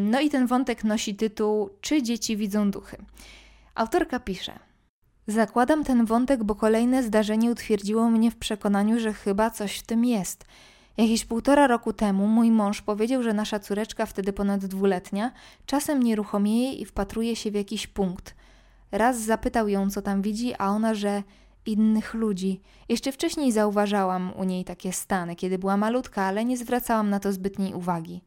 No 0.04 0.20
i 0.20 0.30
ten 0.30 0.46
wątek 0.46 0.84
nosi 0.84 1.14
tytuł 1.14 1.70
Czy 1.80 2.02
dzieci 2.02 2.36
widzą 2.36 2.70
duchy? 2.70 2.96
Autorka 3.74 4.20
pisze. 4.20 4.58
Zakładam 5.26 5.84
ten 5.84 6.04
wątek, 6.04 6.44
bo 6.44 6.54
kolejne 6.54 7.02
zdarzenie 7.02 7.50
utwierdziło 7.50 8.10
mnie 8.10 8.30
w 8.30 8.36
przekonaniu, 8.36 9.00
że 9.00 9.12
chyba 9.12 9.50
coś 9.50 9.78
w 9.78 9.82
tym 9.82 10.04
jest. 10.04 10.44
Jakieś 10.96 11.24
półtora 11.24 11.66
roku 11.66 11.92
temu 11.92 12.26
mój 12.26 12.50
mąż 12.50 12.82
powiedział, 12.82 13.22
że 13.22 13.32
nasza 13.32 13.58
córeczka, 13.58 14.06
wtedy 14.06 14.32
ponad 14.32 14.66
dwuletnia, 14.66 15.32
czasem 15.66 16.02
nieruchomieje 16.02 16.72
i 16.72 16.84
wpatruje 16.84 17.36
się 17.36 17.50
w 17.50 17.54
jakiś 17.54 17.86
punkt. 17.86 18.34
Raz 18.92 19.20
zapytał 19.20 19.68
ją, 19.68 19.90
co 19.90 20.02
tam 20.02 20.22
widzi, 20.22 20.54
a 20.58 20.68
ona, 20.68 20.94
że 20.94 21.22
innych 21.66 22.14
ludzi. 22.14 22.60
Jeszcze 22.88 23.12
wcześniej 23.12 23.52
zauważałam 23.52 24.32
u 24.36 24.44
niej 24.44 24.64
takie 24.64 24.92
stany, 24.92 25.36
kiedy 25.36 25.58
była 25.58 25.76
malutka, 25.76 26.22
ale 26.22 26.44
nie 26.44 26.56
zwracałam 26.56 27.10
na 27.10 27.20
to 27.20 27.32
zbytniej 27.32 27.74
uwagi. 27.74 28.20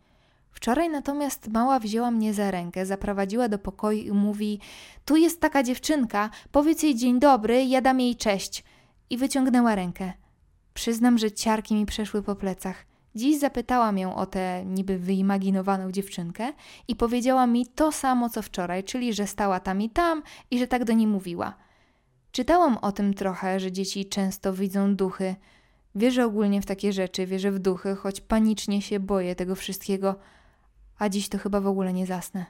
Wczoraj 0.58 0.90
natomiast 0.90 1.48
mała 1.48 1.80
wzięła 1.80 2.12
mnie 2.12 2.34
za 2.34 2.52
rękę, 2.52 2.86
zaprowadziła 2.86 3.50
do 3.50 3.60
pokoju 3.60 4.00
i 4.00 4.12
mówi: 4.12 4.60
Tu 5.06 5.16
jest 5.16 5.42
taka 5.42 5.64
dziewczynka, 5.64 6.30
powiedz 6.52 6.84
jej 6.84 6.96
dzień 6.96 7.20
dobry, 7.20 7.66
ja 7.66 7.82
dam 7.82 8.00
jej 8.00 8.16
cześć. 8.16 8.64
I 9.10 9.18
wyciągnęła 9.18 9.76
rękę. 9.76 10.14
Przyznam, 10.74 11.18
że 11.18 11.32
ciarki 11.32 11.76
mi 11.76 11.86
przeszły 11.86 12.24
po 12.24 12.36
plecach. 12.36 12.86
Dziś 13.16 13.40
zapytałam 13.40 13.98
ją 13.98 14.16
o 14.16 14.26
tę 14.26 14.66
niby 14.66 14.98
wyimaginowaną 14.98 15.92
dziewczynkę 15.92 16.54
i 16.88 16.96
powiedziała 16.96 17.48
mi 17.48 17.66
to 17.66 17.92
samo 17.92 18.30
co 18.30 18.42
wczoraj, 18.42 18.84
czyli 18.84 19.14
że 19.14 19.28
stała 19.28 19.60
tam 19.60 19.82
i 19.82 19.90
tam 19.90 20.24
i 20.52 20.60
że 20.60 20.68
tak 20.68 20.84
do 20.84 20.94
niej 20.94 21.08
mówiła. 21.08 21.54
Czytałam 22.32 22.78
o 22.78 22.92
tym 22.92 23.14
trochę, 23.14 23.60
że 23.60 23.72
dzieci 23.72 24.06
często 24.06 24.54
widzą 24.54 24.96
duchy. 24.96 25.36
Wierzę 25.96 26.26
ogólnie 26.26 26.62
w 26.62 26.66
takie 26.66 26.94
rzeczy, 26.94 27.26
wierzę 27.26 27.52
w 27.52 27.60
duchy, 27.60 27.96
choć 27.96 28.22
panicznie 28.22 28.82
się 28.82 29.00
boję 29.00 29.36
tego 29.36 29.56
wszystkiego 29.56 30.16
a 31.00 31.10
dziś 31.10 31.30
to 31.30 31.38
chyba 31.38 31.62
w 31.62 31.68
ogóle 31.68 31.94
nie 31.94 32.06
zasnę. 32.06 32.46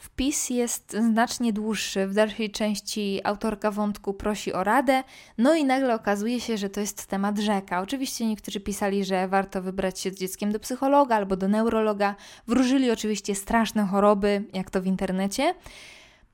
Wpis 0.00 0.50
jest 0.50 0.96
znacznie 1.12 1.52
dłuższy. 1.52 2.06
W 2.06 2.14
dalszej 2.14 2.50
części 2.50 3.20
autorka 3.24 3.70
wątku 3.70 4.14
prosi 4.14 4.52
o 4.52 4.64
radę, 4.64 5.04
no 5.38 5.54
i 5.54 5.64
nagle 5.64 5.94
okazuje 5.94 6.40
się, 6.40 6.56
że 6.56 6.70
to 6.70 6.80
jest 6.80 7.06
temat 7.06 7.38
rzeka. 7.38 7.80
Oczywiście 7.80 8.26
niektórzy 8.26 8.60
pisali, 8.60 9.04
że 9.04 9.28
warto 9.28 9.62
wybrać 9.62 10.00
się 10.00 10.10
z 10.10 10.18
dzieckiem 10.18 10.52
do 10.52 10.60
psychologa 10.60 11.16
albo 11.16 11.36
do 11.36 11.48
neurologa. 11.48 12.14
Wróżyli 12.46 12.90
oczywiście 12.90 13.34
straszne 13.34 13.86
choroby, 13.86 14.44
jak 14.52 14.70
to 14.70 14.82
w 14.82 14.86
internecie. 14.86 15.54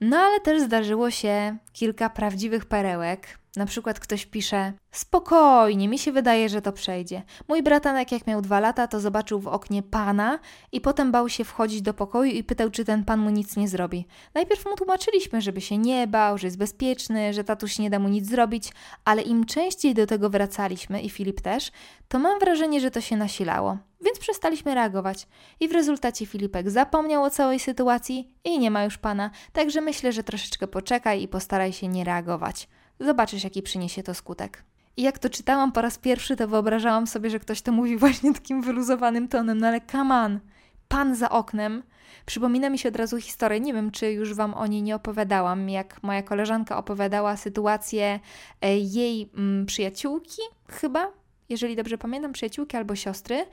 No 0.00 0.16
ale 0.16 0.40
też 0.40 0.62
zdarzyło 0.62 1.10
się 1.10 1.56
kilka 1.72 2.10
prawdziwych 2.10 2.64
perełek. 2.64 3.38
Na 3.56 3.66
przykład 3.66 4.00
ktoś 4.00 4.26
pisze: 4.26 4.72
Spokojnie, 4.90 5.88
mi 5.88 5.98
się 5.98 6.12
wydaje, 6.12 6.48
że 6.48 6.62
to 6.62 6.72
przejdzie. 6.72 7.22
Mój 7.48 7.62
bratanek, 7.62 8.12
jak 8.12 8.26
miał 8.26 8.42
dwa 8.42 8.60
lata, 8.60 8.88
to 8.88 9.00
zobaczył 9.00 9.40
w 9.40 9.46
oknie 9.46 9.82
pana 9.82 10.38
i 10.72 10.80
potem 10.80 11.12
bał 11.12 11.28
się 11.28 11.44
wchodzić 11.44 11.82
do 11.82 11.94
pokoju 11.94 12.32
i 12.32 12.44
pytał, 12.44 12.70
czy 12.70 12.84
ten 12.84 13.04
pan 13.04 13.20
mu 13.20 13.30
nic 13.30 13.56
nie 13.56 13.68
zrobi. 13.68 14.06
Najpierw 14.34 14.66
mu 14.66 14.76
tłumaczyliśmy, 14.76 15.40
żeby 15.40 15.60
się 15.60 15.78
nie 15.78 16.06
bał, 16.06 16.38
że 16.38 16.46
jest 16.46 16.58
bezpieczny, 16.58 17.34
że 17.34 17.44
tatuś 17.44 17.78
nie 17.78 17.90
da 17.90 17.98
mu 17.98 18.08
nic 18.08 18.28
zrobić, 18.28 18.72
ale 19.04 19.22
im 19.22 19.46
częściej 19.46 19.94
do 19.94 20.06
tego 20.06 20.30
wracaliśmy, 20.30 21.00
i 21.02 21.10
Filip 21.10 21.40
też, 21.40 21.70
to 22.08 22.18
mam 22.18 22.38
wrażenie, 22.38 22.80
że 22.80 22.90
to 22.90 23.00
się 23.00 23.16
nasilało. 23.16 23.78
Więc 24.00 24.18
przestaliśmy 24.18 24.74
reagować. 24.74 25.26
I 25.60 25.68
w 25.68 25.72
rezultacie 25.72 26.26
Filipek 26.26 26.70
zapomniał 26.70 27.22
o 27.22 27.30
całej 27.30 27.60
sytuacji 27.60 28.34
i 28.44 28.58
nie 28.58 28.70
ma 28.70 28.84
już 28.84 28.98
pana, 28.98 29.30
także 29.52 29.80
myślę, 29.80 30.12
że 30.12 30.24
troszeczkę 30.24 30.66
poczekaj 30.68 31.22
i 31.22 31.28
postaraj 31.28 31.72
się 31.72 31.88
nie 31.88 32.04
reagować. 32.04 32.68
Zobaczysz, 33.00 33.44
jaki 33.44 33.62
przyniesie 33.62 34.02
to 34.02 34.14
skutek. 34.14 34.64
I 34.96 35.02
jak 35.02 35.18
to 35.18 35.30
czytałam 35.30 35.72
po 35.72 35.82
raz 35.82 35.98
pierwszy, 35.98 36.36
to 36.36 36.48
wyobrażałam 36.48 37.06
sobie, 37.06 37.30
że 37.30 37.38
ktoś 37.38 37.62
to 37.62 37.72
mówi 37.72 37.96
właśnie 38.06 38.34
takim 38.34 38.62
wyluzowanym 38.62 39.28
tonem, 39.28 39.58
no 39.58 39.66
ale 39.66 39.80
on, 39.92 40.40
pan 40.88 41.14
za 41.14 41.30
oknem. 41.30 41.82
Przypomina 42.26 42.70
mi 42.70 42.78
się 42.78 42.88
od 42.88 42.96
razu 42.96 43.20
historię, 43.20 43.60
nie 43.60 43.74
wiem, 43.74 43.90
czy 43.90 44.12
już 44.12 44.34
Wam 44.34 44.54
o 44.54 44.66
niej 44.66 44.82
nie 44.82 44.96
opowiadałam, 44.96 45.68
jak 45.68 46.02
moja 46.02 46.22
koleżanka 46.22 46.78
opowiadała 46.78 47.36
sytuację 47.36 48.20
e, 48.60 48.78
jej 48.78 49.30
mm, 49.36 49.66
przyjaciółki, 49.66 50.42
chyba, 50.68 51.12
jeżeli 51.48 51.76
dobrze 51.76 51.98
pamiętam, 51.98 52.32
przyjaciółki 52.32 52.76
albo 52.76 52.96
siostry, 52.96 53.46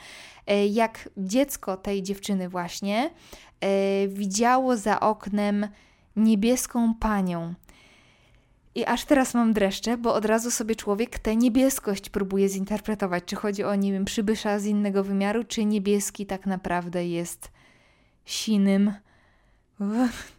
e, 0.48 0.68
jak 0.68 1.10
dziecko 1.18 1.78
tej 1.78 2.04
dziewczyny 2.04 2.50
właśnie 2.50 3.10
e, 3.62 4.08
widziało 4.08 4.78
za 4.78 5.00
oknem 5.00 5.68
niebieską 6.16 6.94
panią. 7.00 7.54
I 8.76 8.86
aż 8.86 9.06
teraz 9.06 9.34
mam 9.34 9.54
dreszcze, 9.54 9.98
bo 9.98 10.14
od 10.14 10.26
razu 10.26 10.52
sobie 10.52 10.76
człowiek 10.76 11.20
tę 11.20 11.36
niebieskość 11.36 12.10
próbuje 12.10 12.50
zinterpretować. 12.50 13.24
Czy 13.26 13.36
chodzi 13.36 13.64
o, 13.64 13.76
nie 13.76 13.92
wiem, 13.92 14.06
przybysza 14.06 14.60
z 14.60 14.66
innego 14.66 15.04
wymiaru, 15.04 15.44
czy 15.44 15.66
niebieski 15.66 16.26
tak 16.26 16.46
naprawdę 16.46 17.08
jest 17.08 17.52
sinym. 18.26 18.94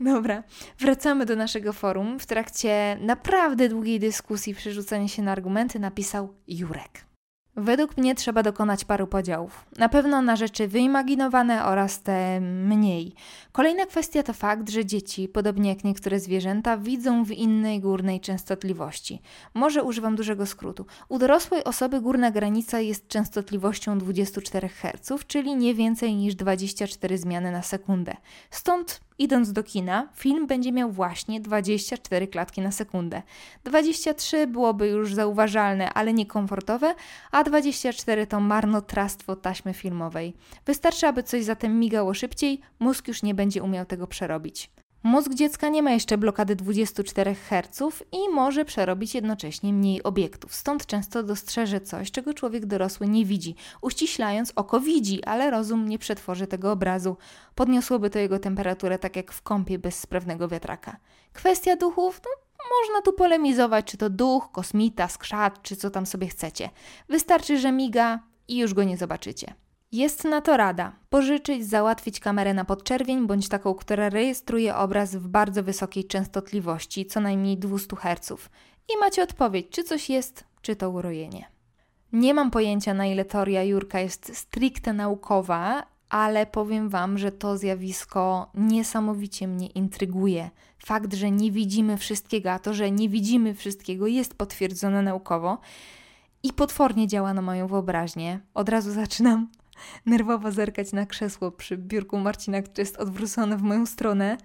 Dobra, 0.01 0.43
wracamy 0.79 1.27
do 1.27 1.37
naszego 1.37 1.73
forum. 1.73 2.21
W 2.21 2.27
trakcie 2.27 2.99
naprawdę 3.01 3.69
długiej 3.69 4.01
dyskusji, 4.01 4.55
przerzucania 4.55 5.09
się 5.09 5.23
na 5.23 5.33
argumenty, 5.33 5.79
napisał 5.79 6.35
Jurek. 6.49 7.04
Według 7.57 7.97
mnie 7.97 8.15
trzeba 8.15 8.43
dokonać 8.43 8.85
paru 8.85 9.07
podziałów. 9.07 9.65
Na 9.79 9.89
pewno 9.89 10.23
na 10.23 10.37
rzeczy 10.37 10.69
wyimaginowane 10.69 11.65
oraz 11.65 12.03
te 12.03 12.41
mniej. 12.41 13.15
Kolejna 13.53 13.87
kwestia 13.87 14.23
to 14.23 14.33
fakt, 14.33 14.71
że 14.71 14.85
dzieci, 14.85 15.29
podobnie 15.29 15.71
jak 15.71 15.85
niektóre 15.85 16.21
zwierzęta, 16.21 16.77
widzą 16.77 17.25
w 17.25 17.31
innej 17.31 17.81
górnej 17.81 18.21
częstotliwości. 18.21 19.23
Może 19.55 19.83
używam 19.83 20.17
dużego 20.17 20.47
skrótu. 20.47 20.87
U 21.09 21.19
dorosłej 21.19 21.65
osoby 21.65 22.01
górna 22.01 22.31
granica 22.31 22.81
jest 22.81 23.09
częstotliwością 23.09 23.99
24 23.99 24.69
Hz, 24.69 25.27
czyli 25.27 25.57
nie 25.57 25.75
więcej 25.75 26.15
niż 26.15 26.35
24 26.35 27.19
zmiany 27.19 27.53
na 27.53 27.63
sekundę. 27.63 28.17
Stąd 28.51 29.01
Idąc 29.19 29.53
do 29.53 29.63
kina, 29.63 30.09
film 30.15 30.47
będzie 30.47 30.73
miał 30.73 30.91
właśnie 30.91 31.41
24 31.41 32.29
klatki 32.29 32.61
na 32.61 32.73
sekundę. 32.73 33.23
23 33.65 34.47
byłoby 34.47 34.89
już 34.89 35.15
zauważalne, 35.15 35.93
ale 35.93 36.13
niekomfortowe, 36.13 36.95
a 37.31 37.45
24 37.45 38.27
to 38.27 38.41
marnotrawstwo 38.41 39.37
taśmy 39.37 39.75
filmowej. 39.75 40.35
Wystarczy, 40.67 41.07
aby 41.07 41.23
coś 41.23 41.45
zatem 41.45 41.81
migało 41.81 42.15
szybciej, 42.15 42.61
mózg 42.79 43.09
już 43.09 43.23
nie 43.23 43.35
będzie 43.35 43.63
umiał 43.63 43.87
tego 43.87 44.07
przerobić. 44.07 44.71
Mózg 45.05 45.35
dziecka 45.35 45.69
nie 45.69 45.83
ma 45.83 45.91
jeszcze 45.91 46.19
blokady 46.19 46.57
24 46.57 47.35
Hz 47.35 48.05
i 48.13 48.29
może 48.29 48.65
przerobić 48.65 49.15
jednocześnie 49.15 49.73
mniej 49.73 50.03
obiektów. 50.03 50.55
Stąd 50.55 50.87
często 50.87 51.23
dostrzeże 51.23 51.81
coś, 51.81 52.11
czego 52.11 52.35
człowiek 52.35 52.67
dorosły 52.67 53.09
nie 53.09 53.25
widzi. 53.25 53.55
Uściślając, 53.81 54.53
oko 54.57 54.81
widzi, 54.81 55.25
ale 55.25 55.51
rozum 55.51 55.89
nie 55.89 55.99
przetworzy 55.99 56.47
tego 56.47 56.73
obrazu. 56.73 57.17
Podniosłoby 57.55 58.11
to 58.11 58.19
jego 58.19 58.39
temperaturę 58.39 58.99
tak 58.99 59.17
jak 59.17 59.33
w 59.33 59.43
kąpie 59.43 59.79
bez 59.79 60.01
sprawnego 60.01 60.49
wiatraka. 60.49 60.97
Kwestia 61.33 61.77
duchów? 61.77 62.21
No, 62.25 62.31
można 62.81 63.03
tu 63.03 63.13
polemizować, 63.13 63.85
czy 63.85 63.97
to 63.97 64.11
duch, 64.11 64.53
kosmita, 64.53 65.09
skrzat, 65.09 65.63
czy 65.63 65.77
co 65.77 65.91
tam 65.91 66.07
sobie 66.07 66.27
chcecie. 66.27 66.71
Wystarczy, 67.09 67.59
że 67.59 67.73
miga 67.73 68.21
i 68.49 68.59
już 68.59 68.75
go 68.75 68.85
nie 68.85 68.97
zobaczycie. 68.97 69.55
Jest 69.95 70.25
na 70.25 70.41
to 70.41 70.57
rada. 70.57 70.93
Pożyczyć, 71.11 71.67
załatwić 71.67 72.21
kamerę 72.21 72.55
na 72.55 72.65
podczerwień 72.65 73.27
bądź 73.27 73.49
taką, 73.49 73.75
która 73.75 74.09
rejestruje 74.09 74.77
obraz 74.77 75.17
w 75.17 75.29
bardzo 75.29 75.63
wysokiej 75.63 76.05
częstotliwości, 76.05 77.07
co 77.07 77.21
najmniej 77.21 77.59
200 77.59 77.97
Hz. 77.97 78.33
I 78.95 78.99
macie 79.01 79.23
odpowiedź, 79.23 79.67
czy 79.71 79.85
coś 79.85 80.11
jest, 80.11 80.45
czy 80.63 80.77
to 80.77 80.91
urojenie. 80.91 81.45
Nie 82.13 82.35
mam 82.35 82.51
pojęcia, 82.51 82.95
na 82.95 83.07
ile 83.07 83.25
teoria 83.25 83.63
Jurka 83.63 84.01
jest 84.01 84.37
stricte 84.37 84.93
naukowa, 84.93 85.87
ale 86.09 86.47
powiem 86.47 86.89
Wam, 86.89 87.19
że 87.19 87.33
to 87.33 87.59
zjawisko 87.59 88.51
niesamowicie 88.55 89.49
mnie 89.49 89.67
intryguje. 89.67 90.51
Fakt, 90.87 91.15
że 91.15 91.31
nie 91.31 91.51
widzimy 91.51 91.97
wszystkiego, 91.97 92.53
a 92.53 92.59
to, 92.59 92.75
że 92.75 92.91
nie 92.91 93.09
widzimy 93.09 93.55
wszystkiego, 93.55 94.07
jest 94.07 94.35
potwierdzone 94.35 95.03
naukowo 95.03 95.59
i 96.43 96.53
potwornie 96.53 97.09
działa 97.09 97.35
na 97.35 97.43
moją 97.43 97.67
wyobraźnię. 97.67 98.41
Od 98.55 98.69
razu 98.69 98.93
zaczynam 98.93 99.49
nerwowo 100.07 100.53
zerkać 100.53 100.93
na 100.93 101.07
krzesło 101.07 101.51
przy 101.51 101.77
biurku 101.77 102.19
Marcina, 102.19 102.63
które 102.63 102.83
jest 102.83 102.97
odwrócone 102.97 103.57
w 103.57 103.63
moją 103.63 103.87
stronę. 103.87 104.37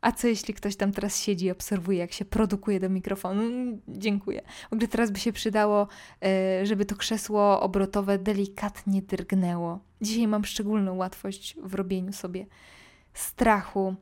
A 0.00 0.12
co 0.12 0.28
jeśli 0.28 0.54
ktoś 0.54 0.76
tam 0.76 0.92
teraz 0.92 1.18
siedzi 1.18 1.46
i 1.46 1.50
obserwuje, 1.50 1.98
jak 1.98 2.12
się 2.12 2.24
produkuje 2.24 2.80
do 2.80 2.88
mikrofonu? 2.88 3.42
Dziękuję. 3.88 4.42
W 4.70 4.72
ogóle 4.72 4.88
teraz 4.88 5.10
by 5.10 5.18
się 5.18 5.32
przydało, 5.32 5.88
e, 6.24 6.66
żeby 6.66 6.84
to 6.84 6.96
krzesło 6.96 7.60
obrotowe 7.60 8.18
delikatnie 8.18 9.02
drgnęło. 9.02 9.80
Dzisiaj 10.00 10.28
mam 10.28 10.44
szczególną 10.44 10.94
łatwość 10.94 11.56
w 11.62 11.74
robieniu 11.74 12.12
sobie 12.12 12.46
strachu. 13.14 13.94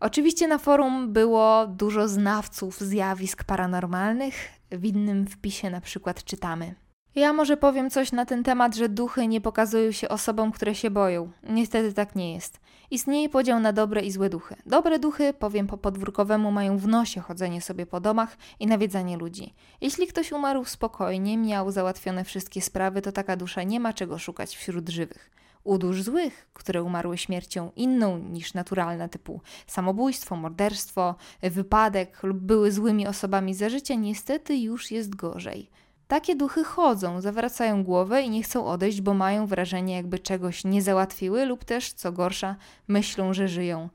Oczywiście 0.00 0.48
na 0.48 0.58
forum 0.58 1.12
było 1.12 1.66
dużo 1.66 2.08
znawców 2.08 2.80
zjawisk 2.80 3.44
paranormalnych. 3.44 4.34
W 4.70 4.84
innym 4.84 5.26
wpisie 5.26 5.70
na 5.70 5.80
przykład 5.80 6.24
czytamy. 6.24 6.74
Ja 7.14 7.32
może 7.32 7.56
powiem 7.56 7.90
coś 7.90 8.12
na 8.12 8.26
ten 8.26 8.42
temat, 8.42 8.76
że 8.76 8.88
duchy 8.88 9.28
nie 9.28 9.40
pokazują 9.40 9.92
się 9.92 10.08
osobom, 10.08 10.52
które 10.52 10.74
się 10.74 10.90
boją. 10.90 11.30
Niestety 11.42 11.92
tak 11.92 12.16
nie 12.16 12.34
jest. 12.34 12.60
Istnieje 12.90 13.28
podział 13.28 13.60
na 13.60 13.72
dobre 13.72 14.00
i 14.00 14.10
złe 14.10 14.30
duchy. 14.30 14.56
Dobre 14.66 14.98
duchy, 14.98 15.32
powiem 15.32 15.66
po 15.66 15.78
podwórkowemu, 15.78 16.50
mają 16.50 16.78
w 16.78 16.88
nosie 16.88 17.20
chodzenie 17.20 17.60
sobie 17.60 17.86
po 17.86 18.00
domach 18.00 18.36
i 18.60 18.66
nawiedzanie 18.66 19.16
ludzi. 19.16 19.54
Jeśli 19.80 20.06
ktoś 20.06 20.32
umarł 20.32 20.64
spokojnie, 20.64 21.38
miał 21.38 21.70
załatwione 21.70 22.24
wszystkie 22.24 22.62
sprawy, 22.62 23.02
to 23.02 23.12
taka 23.12 23.36
dusza 23.36 23.62
nie 23.62 23.80
ma 23.80 23.92
czego 23.92 24.18
szukać 24.18 24.56
wśród 24.56 24.88
żywych. 24.88 25.30
U 25.64 25.78
dusz 25.78 26.02
złych, 26.02 26.48
które 26.52 26.82
umarły 26.82 27.18
śmiercią 27.18 27.70
inną 27.76 28.18
niż 28.18 28.54
naturalna, 28.54 29.08
typu 29.08 29.40
samobójstwo, 29.66 30.36
morderstwo, 30.36 31.14
wypadek 31.42 32.22
lub 32.22 32.38
były 32.38 32.72
złymi 32.72 33.06
osobami 33.06 33.54
za 33.54 33.68
życia, 33.68 33.94
niestety 33.94 34.56
już 34.56 34.90
jest 34.90 35.14
gorzej. 35.14 35.70
Takie 36.08 36.36
duchy 36.36 36.64
chodzą, 36.64 37.20
zawracają 37.20 37.84
głowę 37.84 38.22
i 38.22 38.30
nie 38.30 38.42
chcą 38.42 38.66
odejść, 38.66 39.00
bo 39.00 39.14
mają 39.14 39.46
wrażenie, 39.46 39.94
jakby 39.96 40.18
czegoś 40.18 40.64
nie 40.64 40.82
załatwiły, 40.82 41.46
lub 41.46 41.64
też, 41.64 41.92
co 41.92 42.12
gorsza, 42.12 42.56
myślą, 42.88 43.34
że 43.34 43.48
żyją. 43.48 43.88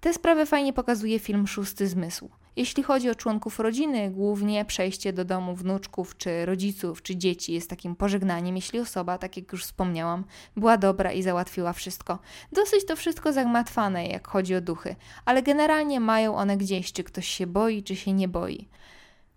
Te 0.00 0.14
sprawy 0.14 0.46
fajnie 0.46 0.72
pokazuje 0.72 1.18
film 1.18 1.46
Szósty 1.46 1.88
Zmysł. 1.88 2.30
Jeśli 2.56 2.82
chodzi 2.82 3.10
o 3.10 3.14
członków 3.14 3.58
rodziny, 3.60 4.10
głównie 4.10 4.64
przejście 4.64 5.12
do 5.12 5.24
domu 5.24 5.54
wnuczków, 5.54 6.16
czy 6.16 6.46
rodziców, 6.46 7.02
czy 7.02 7.16
dzieci 7.16 7.52
jest 7.52 7.70
takim 7.70 7.96
pożegnaniem, 7.96 8.56
jeśli 8.56 8.80
osoba, 8.80 9.18
tak 9.18 9.36
jak 9.36 9.52
już 9.52 9.64
wspomniałam, 9.64 10.24
była 10.56 10.76
dobra 10.76 11.12
i 11.12 11.22
załatwiła 11.22 11.72
wszystko. 11.72 12.18
Dosyć 12.52 12.86
to 12.86 12.96
wszystko 12.96 13.32
zagmatwane, 13.32 14.06
jak 14.06 14.28
chodzi 14.28 14.54
o 14.54 14.60
duchy, 14.60 14.96
ale 15.24 15.42
generalnie 15.42 16.00
mają 16.00 16.36
one 16.36 16.56
gdzieś, 16.56 16.92
czy 16.92 17.04
ktoś 17.04 17.28
się 17.28 17.46
boi, 17.46 17.82
czy 17.82 17.96
się 17.96 18.12
nie 18.12 18.28
boi. 18.28 18.68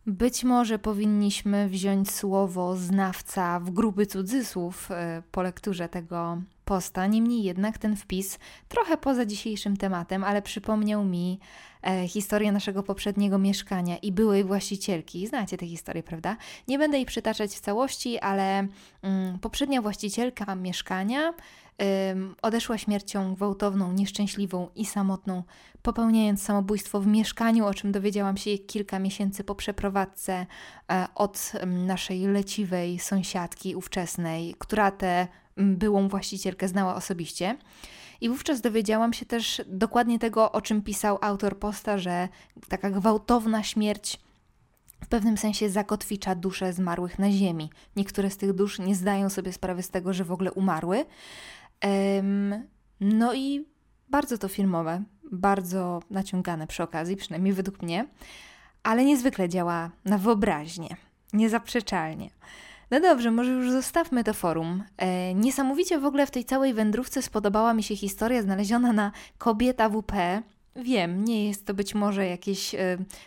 Być 0.08 0.44
może 0.44 0.80
powinniśmy 0.80 1.70
wziąć 1.70 2.12
słowo 2.12 2.76
znawca 2.76 3.60
w 3.60 3.72
gruby 3.72 4.06
cudzysłów 4.06 4.92
e, 4.92 5.24
po 5.32 5.42
lekturze 5.42 5.90
tego 5.90 6.42
posta. 6.68 7.08
Niemniej 7.08 7.44
jednak 7.44 7.78
ten 7.78 7.96
wpis, 7.96 8.40
trochę 8.68 8.98
poza 8.98 9.26
dzisiejszym 9.26 9.78
tematem, 9.78 10.24
ale 10.24 10.42
przypomniał 10.42 11.04
mi 11.04 11.40
e, 11.84 12.08
historię 12.08 12.52
naszego 12.52 12.84
poprzedniego 12.84 13.38
mieszkania 13.38 13.98
i 13.98 14.12
byłej 14.12 14.44
właścicielki. 14.44 15.28
Znacie 15.28 15.58
tę 15.58 15.68
historię, 15.68 16.04
prawda? 16.04 16.38
Nie 16.68 16.78
będę 16.78 16.98
jej 16.98 17.06
przytaczać 17.06 17.52
w 17.52 17.60
całości, 17.60 18.20
ale 18.20 18.68
mm, 19.02 19.40
poprzednia 19.40 19.82
właścicielka 19.82 20.56
mieszkania 20.56 21.34
odeszła 22.42 22.78
śmiercią 22.78 23.36
gwałtowną, 23.36 23.94
nieszczęśliwą 23.94 24.70
i 24.76 24.86
samotną, 24.86 25.44
popełniając 25.82 26.44
samobójstwo 26.44 27.00
w 27.00 27.08
mieszkaniu, 27.08 27.66
o 27.66 27.74
czym 27.74 27.92
dowiedziałam 27.92 28.38
się 28.38 28.58
kilka 28.58 29.00
miesięcy 29.00 29.44
po 29.44 29.56
przeprowadzce 29.56 30.46
e, 30.92 31.08
od 31.16 31.52
naszej 31.66 32.28
leciwej 32.28 33.00
sąsiadki 33.00 33.76
ówczesnej, 33.76 34.56
która 34.60 34.92
tę 34.92 35.28
byłą 35.58 36.08
właścicielkę 36.08 36.68
znała 36.68 36.96
osobiście. 36.96 37.58
I 38.22 38.30
wówczas 38.30 38.62
dowiedziałam 38.62 39.14
się 39.14 39.26
też 39.26 39.62
dokładnie 39.68 40.20
tego, 40.20 40.52
o 40.52 40.62
czym 40.62 40.82
pisał 40.82 41.18
autor 41.22 41.60
posta, 41.60 41.98
że 41.98 42.30
taka 42.68 42.90
gwałtowna 42.90 43.64
śmierć 43.64 44.20
w 45.04 45.08
pewnym 45.08 45.38
sensie 45.38 45.70
zakotwicza 45.70 46.36
dusze 46.36 46.74
zmarłych 46.74 47.20
na 47.20 47.32
ziemi. 47.32 47.70
Niektóre 47.96 48.30
z 48.30 48.38
tych 48.38 48.54
dusz 48.54 48.80
nie 48.80 48.96
zdają 48.96 49.30
sobie 49.30 49.54
sprawy 49.54 49.84
z 49.84 49.90
tego, 49.90 50.14
że 50.14 50.24
w 50.24 50.32
ogóle 50.32 50.52
umarły, 50.52 51.06
no 53.00 53.34
i 53.34 53.66
bardzo 54.10 54.38
to 54.38 54.48
filmowe, 54.48 55.04
bardzo 55.32 56.02
naciągane 56.10 56.68
przy 56.68 56.84
okazji, 56.84 57.16
przynajmniej 57.16 57.54
według 57.54 57.82
mnie, 57.82 58.08
ale 58.84 59.06
niezwykle 59.06 59.50
działa 59.50 59.92
na 60.06 60.18
wyobraźnię, 60.18 60.96
niezaprzeczalnie. 61.34 62.30
No 62.92 63.00
dobrze, 63.00 63.32
może 63.32 63.52
już 63.52 63.72
zostawmy 63.72 64.24
to 64.24 64.34
forum. 64.34 64.84
E, 64.98 65.34
niesamowicie 65.34 66.00
w 66.00 66.06
ogóle 66.06 66.28
w 66.28 66.32
tej 66.32 66.46
całej 66.46 66.74
wędrówce 66.74 67.22
spodobała 67.22 67.74
mi 67.74 67.84
się 67.84 67.96
historia 67.96 68.42
znaleziona 68.42 68.94
na 68.94 69.12
Kobieta 69.38 69.90
WP, 69.90 70.44
Wiem, 70.84 71.26
nie 71.26 71.48
jest 71.48 71.66
to 71.66 71.74
być 71.74 71.96
może 71.96 72.26
jakieś 72.26 72.76
y, 72.76 72.78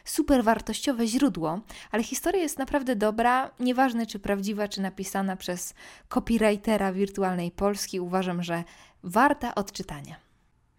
super 0.05 0.45
wartościowe 0.45 1.07
źródło, 1.07 1.61
ale 1.91 2.03
historia 2.03 2.43
jest 2.43 2.59
naprawdę 2.59 2.97
dobra, 2.97 3.51
nieważne 3.61 4.07
czy 4.07 4.19
prawdziwa, 4.19 4.69
czy 4.69 4.81
napisana 4.81 5.37
przez 5.37 5.75
copywritera 6.09 6.93
wirtualnej 6.93 7.51
Polski, 7.51 8.01
uważam, 8.01 8.43
że 8.43 8.65
warta 9.03 9.55
odczytania. 9.55 10.17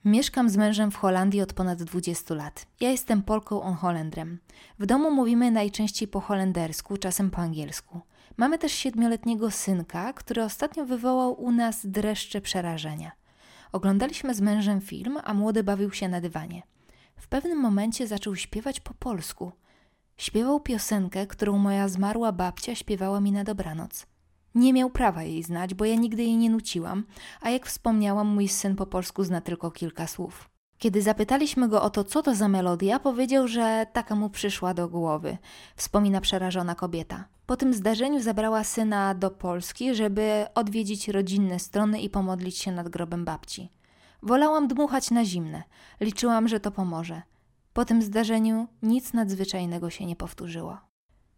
Mieszkam 0.06 0.50
z 0.50 0.58
mężem 0.58 0.92
w 0.92 0.96
Holandii 0.96 1.42
od 1.42 1.54
ponad 1.54 1.84
20 1.84 2.36
lat. 2.36 2.66
Ja 2.80 2.90
jestem 2.90 3.22
Polką, 3.22 3.62
on 3.62 3.74
Holendrem. 3.74 4.38
W 4.80 4.86
domu 4.86 5.12
mówimy 5.12 5.52
najczęściej 5.52 6.08
po 6.08 6.20
holendersku, 6.20 6.98
czasem 6.98 7.30
po 7.32 7.38
angielsku. 7.42 8.02
Mamy 8.38 8.58
też 8.58 8.72
siedmioletniego 8.72 9.52
synka, 9.52 10.14
który 10.14 10.44
ostatnio 10.44 10.86
wywołał 10.86 11.44
u 11.44 11.52
nas 11.52 11.86
dreszcze 11.86 12.42
przerażenia. 12.42 13.12
Oglądaliśmy 13.72 14.34
z 14.34 14.42
mężem 14.42 14.82
film, 14.82 15.18
a 15.24 15.34
młody 15.34 15.64
bawił 15.64 15.92
się 15.92 16.10
na 16.10 16.22
dywanie. 16.22 16.64
W 17.18 17.28
pewnym 17.28 17.60
momencie 17.60 18.08
zaczął 18.08 18.36
śpiewać 18.36 18.80
po 18.80 18.94
polsku. 18.94 19.52
Śpiewał 20.18 20.60
piosenkę, 20.60 21.28
którą 21.28 21.58
moja 21.58 21.88
zmarła 21.88 22.32
babcia 22.32 22.76
śpiewała 22.76 23.22
mi 23.22 23.32
na 23.32 23.44
dobranoc. 23.44 24.06
Nie 24.56 24.74
miał 24.74 24.90
prawa 24.90 25.24
jej 25.24 25.44
znać, 25.44 25.74
bo 25.74 25.86
ja 25.86 25.96
nigdy 25.96 26.24
jej 26.24 26.38
nie 26.38 26.50
nuciłam, 26.50 27.04
a 27.42 27.50
jak 27.50 27.66
wspomniałam, 27.66 28.28
mój 28.28 28.48
syn 28.48 28.76
po 28.76 28.86
polsku 28.86 29.24
zna 29.24 29.42
tylko 29.42 29.72
kilka 29.72 30.08
słów. 30.08 30.50
Kiedy 30.78 31.02
zapytaliśmy 31.02 31.70
go 31.70 31.82
o 31.82 31.90
to, 31.90 32.04
co 32.04 32.24
to 32.24 32.36
za 32.36 32.48
melodia, 32.48 33.00
powiedział, 33.00 33.48
że 33.48 33.86
taka 33.94 34.16
mu 34.16 34.30
przyszła 34.30 34.74
do 34.74 34.90
głowy, 34.90 35.38
wspomina 35.76 36.22
przerażona 36.22 36.76
kobieta. 36.76 37.26
Po 37.52 37.58
tym 37.58 37.74
zdarzeniu 37.74 38.20
zabrała 38.20 38.64
syna 38.64 39.16
do 39.16 39.32
Polski, 39.32 39.96
żeby 39.96 40.46
odwiedzić 40.56 41.08
rodzinne 41.08 41.60
strony 41.60 42.02
i 42.02 42.10
pomodlić 42.10 42.58
się 42.58 42.72
nad 42.72 42.90
grobem 42.90 43.26
babci. 43.26 43.70
Wolałam 44.24 44.68
dmuchać 44.68 45.12
na 45.12 45.26
zimne. 45.26 45.64
Liczyłam, 46.02 46.48
że 46.48 46.60
to 46.60 46.72
pomoże. 46.72 47.22
Po 47.74 47.86
tym 47.86 48.02
zdarzeniu 48.02 48.68
nic 48.84 49.14
nadzwyczajnego 49.14 49.90
się 49.90 50.06
nie 50.06 50.16
powtórzyło. 50.16 50.78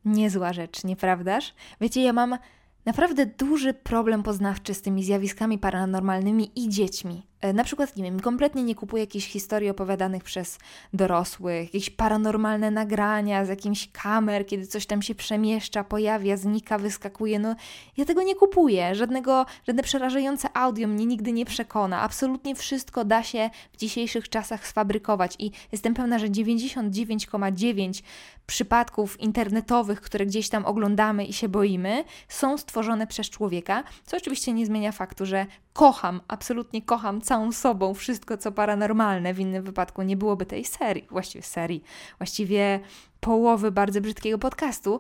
Niezła 0.06 0.54
rzecz, 0.54 0.84
nieprawdaż? 0.84 1.54
Wiecie, 1.82 2.04
ja 2.04 2.14
mam 2.14 2.38
naprawdę 2.86 3.26
duży 3.26 3.74
problem 3.74 4.24
poznawczy 4.24 4.74
z 4.74 4.82
tymi 4.82 5.04
zjawiskami 5.04 5.60
paranormalnymi 5.60 6.52
i 6.56 6.70
dziećmi. 6.70 7.28
E, 7.44 7.54
na 7.54 7.64
przykład, 7.64 7.98
nie 7.98 8.04
wiem, 8.04 8.20
kompletnie 8.20 8.64
nie 8.64 8.76
kupuję 8.76 9.04
jakichś 9.04 9.28
historii 9.28 9.70
opowiadanych 9.70 10.24
przez 10.24 10.60
dorosłych, 10.94 11.74
jakieś 11.74 11.90
paranormalne 11.90 12.72
nagrania 12.72 13.46
z 13.46 13.50
jakimś 13.50 13.92
kamer, 13.92 14.46
kiedy 14.46 14.68
coś 14.68 14.86
tam 14.86 15.02
się 15.02 15.16
przemieszcza, 15.16 15.84
pojawia, 15.84 16.38
znika, 16.38 16.78
wyskakuje. 16.78 17.40
No, 17.40 17.56
ja 17.98 18.06
tego 18.06 18.24
nie 18.24 18.36
kupuję. 18.36 18.96
Żadnego, 18.96 19.46
żadne 19.68 19.84
przerażające 19.84 20.58
audio 20.58 20.88
mnie 20.88 21.06
nigdy 21.06 21.32
nie 21.32 21.46
przekona. 21.46 22.02
Absolutnie 22.02 22.56
wszystko 22.56 23.06
da 23.06 23.24
się 23.24 23.50
w 23.74 23.78
dzisiejszych 23.78 24.30
czasach 24.30 24.68
sfabrykować 24.68 25.36
i 25.40 25.52
jestem 25.72 25.94
pewna, 25.94 26.20
że 26.20 26.28
99,9 26.28 28.04
przypadków 28.46 29.20
internetowych, 29.20 30.02
które 30.02 30.26
gdzieś 30.26 30.50
tam 30.50 30.66
oglądamy 30.66 31.26
i 31.26 31.34
się 31.34 31.50
boimy, 31.50 32.04
są 32.28 32.58
stworzone 32.58 33.08
przez 33.08 33.30
człowieka, 33.30 33.84
co 34.06 34.18
oczywiście 34.18 34.54
nie 34.54 34.66
zmienia 34.66 34.92
faktu, 34.92 35.26
że 35.26 35.46
kocham, 35.74 36.22
absolutnie 36.28 36.82
kocham 36.82 37.22
całą 37.34 37.52
sobą 37.52 37.94
wszystko, 37.94 38.38
co 38.38 38.52
paranormalne. 38.52 39.34
W 39.34 39.40
innym 39.40 39.64
wypadku 39.64 40.02
nie 40.02 40.18
byłoby 40.18 40.46
tej 40.46 40.66
serii, 40.66 41.08
właściwie 41.10 41.44
serii, 41.44 41.84
właściwie 42.18 42.80
połowy 43.20 43.72
bardzo 43.72 44.02
brzydkiego 44.02 44.38
podcastu. 44.38 45.00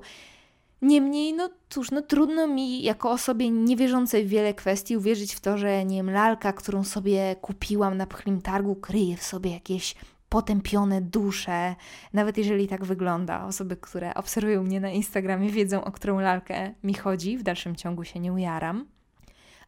Niemniej, 0.81 1.33
no 1.33 1.49
cóż, 1.69 1.91
no 1.91 2.01
trudno 2.01 2.47
mi 2.47 2.83
jako 2.83 3.11
osobie 3.11 3.49
niewierzącej 3.49 4.25
w 4.25 4.29
wiele 4.29 4.53
kwestii 4.53 4.97
uwierzyć 4.97 5.35
w 5.35 5.39
to, 5.39 5.57
że 5.57 5.85
nie 5.85 5.95
wiem, 5.97 6.09
lalka, 6.09 6.53
którą 6.53 6.83
sobie 6.83 7.35
kupiłam 7.41 7.97
na 7.97 8.07
pchlim 8.07 8.41
targu, 8.41 8.75
kryje 8.75 9.17
w 9.17 9.23
sobie 9.23 9.51
jakieś 9.51 9.95
potępione 10.29 11.01
dusze, 11.01 11.75
nawet 12.13 12.37
jeżeli 12.37 12.67
tak 12.67 12.85
wygląda. 12.85 13.45
Osoby, 13.45 13.77
które 13.77 14.13
obserwują 14.13 14.63
mnie 14.63 14.79
na 14.79 14.89
Instagramie, 14.89 15.49
wiedzą, 15.49 15.83
o 15.83 15.91
którą 15.91 16.19
lalkę 16.19 16.73
mi 16.83 16.93
chodzi, 16.93 17.37
w 17.37 17.43
dalszym 17.43 17.75
ciągu 17.75 18.03
się 18.03 18.19
nie 18.19 18.33
ujaram. 18.33 18.85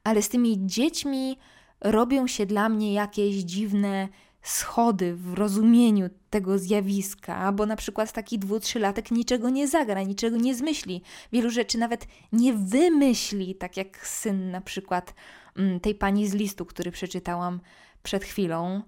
Ale 0.03 0.21
z 0.21 0.29
tymi 0.29 0.65
dziećmi 0.65 1.37
robią 1.81 2.27
się 2.27 2.45
dla 2.45 2.69
mnie 2.69 2.93
jakieś 2.93 3.35
dziwne 3.35 4.07
schody 4.41 5.15
w 5.15 5.33
rozumieniu 5.33 6.09
tego 6.29 6.59
zjawiska, 6.59 7.51
bo 7.51 7.65
na 7.65 7.75
przykład 7.75 8.11
taki 8.11 8.39
dwu, 8.39 8.59
trzylatek 8.59 9.11
niczego 9.11 9.49
nie 9.49 9.67
zagra, 9.67 10.03
niczego 10.03 10.37
nie 10.37 10.55
zmyśli, 10.55 11.01
wielu 11.31 11.49
rzeczy 11.49 11.77
nawet 11.77 12.07
nie 12.31 12.53
wymyśli, 12.53 13.55
tak 13.55 13.77
jak 13.77 14.07
syn 14.07 14.51
na 14.51 14.61
przykład 14.61 15.13
mm, 15.57 15.79
tej 15.79 15.95
pani 15.95 16.27
z 16.27 16.33
listu, 16.33 16.65
który 16.65 16.91
przeczytałam 16.91 17.59
przed 18.03 18.23
chwilą. 18.23 18.81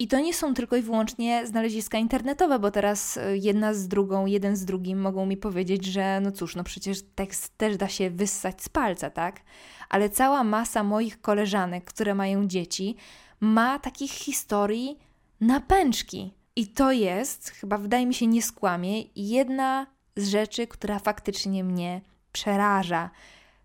I 0.00 0.08
to 0.08 0.20
nie 0.20 0.34
są 0.34 0.54
tylko 0.54 0.76
i 0.76 0.82
wyłącznie 0.82 1.46
znaleziska 1.46 1.98
internetowe, 1.98 2.58
bo 2.58 2.70
teraz 2.70 3.16
e, 3.16 3.36
jedna 3.36 3.74
z 3.74 3.88
drugą, 3.88 4.26
jeden 4.26 4.56
z 4.56 4.64
drugim 4.64 5.00
mogą 5.00 5.26
mi 5.26 5.36
powiedzieć, 5.36 5.84
że 5.84 6.20
no 6.20 6.32
cóż, 6.32 6.56
no 6.56 6.64
przecież 6.64 6.98
tekst 7.14 7.58
też 7.58 7.76
da 7.76 7.88
się 7.88 8.10
wyssać 8.10 8.62
z 8.62 8.68
palca, 8.68 9.10
tak? 9.10 9.40
Ale 9.88 10.10
cała 10.10 10.44
masa 10.44 10.82
moich 10.82 11.20
koleżanek, 11.20 11.84
które 11.84 12.14
mają 12.14 12.46
dzieci, 12.46 12.96
ma 13.40 13.78
takich 13.78 14.10
historii 14.10 14.98
na 15.40 15.60
pęczki. 15.60 16.34
I 16.56 16.66
to 16.66 16.92
jest, 16.92 17.50
chyba 17.50 17.78
wydaje 17.78 18.06
mi 18.06 18.14
się, 18.14 18.26
nie 18.26 18.42
skłamie, 18.42 19.02
jedna 19.16 19.86
z 20.16 20.28
rzeczy, 20.28 20.66
która 20.66 20.98
faktycznie 20.98 21.64
mnie 21.64 22.00
przeraża 22.32 23.10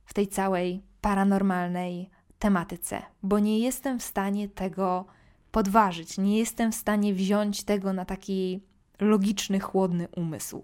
w 0.05 0.13
tej 0.13 0.27
całej 0.27 0.81
paranormalnej 1.01 2.09
tematyce, 2.39 3.01
bo 3.23 3.39
nie 3.39 3.59
jestem 3.59 3.99
w 3.99 4.03
stanie 4.03 4.49
tego 4.49 5.05
podważyć, 5.51 6.17
nie 6.17 6.39
jestem 6.39 6.71
w 6.71 6.75
stanie 6.75 7.13
wziąć 7.13 7.63
tego 7.63 7.93
na 7.93 8.05
taki 8.05 8.61
logiczny, 8.99 9.59
chłodny 9.59 10.07
umysł. 10.15 10.63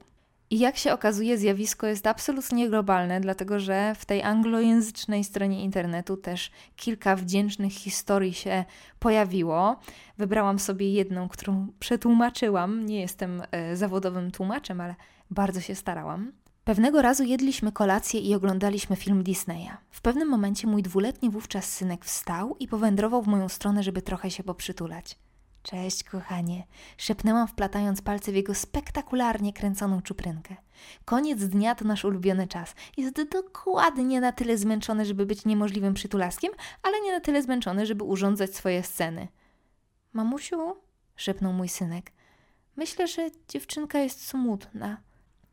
I 0.52 0.60
jak 0.60 0.78
się 0.78 0.94
okazuje, 0.94 1.38
zjawisko 1.38 1.88
jest 1.88 2.08
absolutnie 2.08 2.70
globalne, 2.70 3.22
dlatego 3.22 3.60
że 3.60 3.96
w 3.96 4.06
tej 4.06 4.24
anglojęzycznej 4.24 5.24
stronie 5.24 5.64
internetu 5.64 6.18
też 6.18 6.52
kilka 6.76 7.16
wdzięcznych 7.16 7.74
historii 7.74 8.34
się 8.34 8.66
pojawiło. 9.00 9.80
Wybrałam 10.18 10.60
sobie 10.60 10.94
jedną, 10.94 11.30
którą 11.30 11.68
przetłumaczyłam. 11.80 12.86
Nie 12.86 13.02
jestem 13.02 13.42
e, 13.52 13.76
zawodowym 13.76 14.32
tłumaczem, 14.32 14.82
ale 14.82 14.96
bardzo 15.32 15.62
się 15.62 15.76
starałam. 15.76 16.32
Pewnego 16.64 17.02
razu 17.02 17.24
jedliśmy 17.24 17.72
kolację 17.72 18.20
i 18.20 18.36
oglądaliśmy 18.36 18.96
film 18.96 19.24
Disneya. 19.24 19.72
W 19.92 20.02
pewnym 20.02 20.28
momencie 20.28 20.68
mój 20.68 20.84
dwuletni 20.84 21.30
wówczas 21.30 21.66
synek 21.72 22.06
wstał 22.06 22.56
i 22.60 22.68
powędrował 22.68 23.22
w 23.22 23.28
moją 23.28 23.50
stronę, 23.50 23.84
żeby 23.84 24.02
trochę 24.02 24.32
się 24.32 24.44
poprzytulać. 24.44 25.18
Cześć, 25.64 26.04
kochanie, 26.04 26.64
szepnęłam, 26.98 27.48
wplatając 27.48 28.02
palce 28.02 28.32
w 28.32 28.36
jego 28.36 28.56
spektakularnie 28.56 29.54
kręconą 29.54 30.02
czuprynkę. 30.02 30.56
Koniec 31.06 31.44
dnia 31.44 31.76
to 31.76 31.86
nasz 31.86 32.06
ulubiony 32.06 32.48
czas. 32.48 32.76
Jest 32.98 33.22
dokładnie 33.32 34.22
na 34.22 34.32
tyle 34.32 34.58
zmęczony, 34.58 35.06
żeby 35.06 35.26
być 35.26 35.46
niemożliwym 35.46 35.94
przytulaskiem, 35.94 36.52
ale 36.84 37.02
nie 37.02 37.12
na 37.12 37.20
tyle 37.20 37.42
zmęczony, 37.42 37.86
żeby 37.86 38.04
urządzać 38.04 38.56
swoje 38.56 38.84
sceny. 38.84 39.28
Mamusiu, 40.14 40.76
szepnął 41.16 41.54
mój 41.54 41.70
synek, 41.70 42.12
myślę, 42.76 43.08
że 43.08 43.30
dziewczynka 43.48 44.00
jest 44.00 44.28
smutna. 44.28 45.09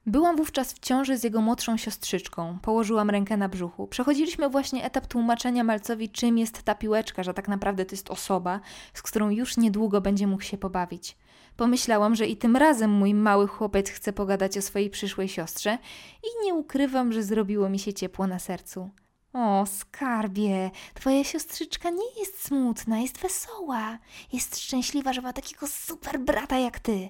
Byłam 0.08 0.36
wówczas 0.36 0.72
w 0.72 0.78
ciąży 0.78 1.18
z 1.18 1.24
jego 1.24 1.40
młodszą 1.40 1.76
siostrzyczką. 1.76 2.58
Położyłam 2.62 3.10
rękę 3.10 3.36
na 3.36 3.48
brzuchu. 3.48 3.86
Przechodziliśmy 3.86 4.48
właśnie 4.48 4.84
etap 4.84 5.06
tłumaczenia 5.06 5.64
Malcowi, 5.64 6.08
czym 6.08 6.38
jest 6.38 6.62
ta 6.62 6.74
piłeczka, 6.74 7.22
że 7.22 7.34
tak 7.34 7.48
naprawdę 7.48 7.84
to 7.84 7.92
jest 7.92 8.10
osoba, 8.10 8.60
z 8.94 9.02
którą 9.02 9.30
już 9.30 9.56
niedługo 9.56 10.00
będzie 10.00 10.26
mógł 10.26 10.42
się 10.42 10.58
pobawić. 10.58 11.16
Pomyślałam, 11.56 12.14
że 12.14 12.26
i 12.26 12.36
tym 12.36 12.56
razem 12.56 12.90
mój 12.90 13.14
mały 13.14 13.48
chłopiec 13.48 13.90
chce 13.90 14.12
pogadać 14.12 14.58
o 14.58 14.62
swojej 14.62 14.90
przyszłej 14.90 15.28
siostrze 15.28 15.78
i 16.22 16.46
nie 16.46 16.54
ukrywam, 16.54 17.12
że 17.12 17.22
zrobiło 17.22 17.68
mi 17.68 17.78
się 17.78 17.94
ciepło 17.94 18.26
na 18.26 18.38
sercu. 18.38 18.90
O, 19.32 19.66
skarbie, 19.66 20.70
twoja 20.94 21.24
siostrzyczka 21.24 21.90
nie 21.90 22.20
jest 22.20 22.44
smutna, 22.44 22.98
jest 22.98 23.18
wesoła. 23.18 23.98
Jest 24.32 24.58
szczęśliwa, 24.58 25.12
że 25.12 25.22
ma 25.22 25.32
takiego 25.32 25.66
super 25.66 26.20
brata 26.20 26.58
jak 26.58 26.78
ty. 26.78 27.08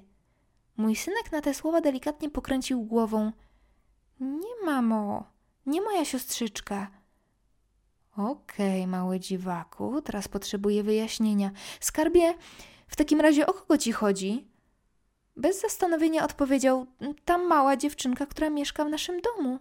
Mój 0.77 0.97
synek 0.97 1.33
na 1.33 1.41
te 1.41 1.55
słowa 1.55 1.81
delikatnie 1.81 2.31
pokręcił 2.31 2.83
głową. 2.83 3.33
Nie, 4.21 4.65
mamo, 4.65 5.25
nie 5.67 5.83
moja 5.83 6.05
siostrzyczka. 6.05 6.91
Okej, 8.17 8.81
okay, 8.81 8.87
mały 8.87 9.21
dziwaku, 9.21 10.03
teraz 10.03 10.29
potrzebuję 10.29 10.83
wyjaśnienia. 10.83 11.51
Skarbie, 11.81 12.35
w 12.87 12.97
takim 12.97 13.21
razie 13.21 13.47
o 13.47 13.53
kogo 13.53 13.79
ci 13.79 13.93
chodzi? 13.93 14.49
Bez 15.37 15.61
zastanowienia 15.61 16.25
odpowiedział: 16.25 16.87
Ta 17.25 17.39
mała 17.39 17.77
dziewczynka, 17.77 18.27
która 18.27 18.51
mieszka 18.51 18.85
w 18.85 18.91
naszym 18.91 19.21
domu. 19.21 19.59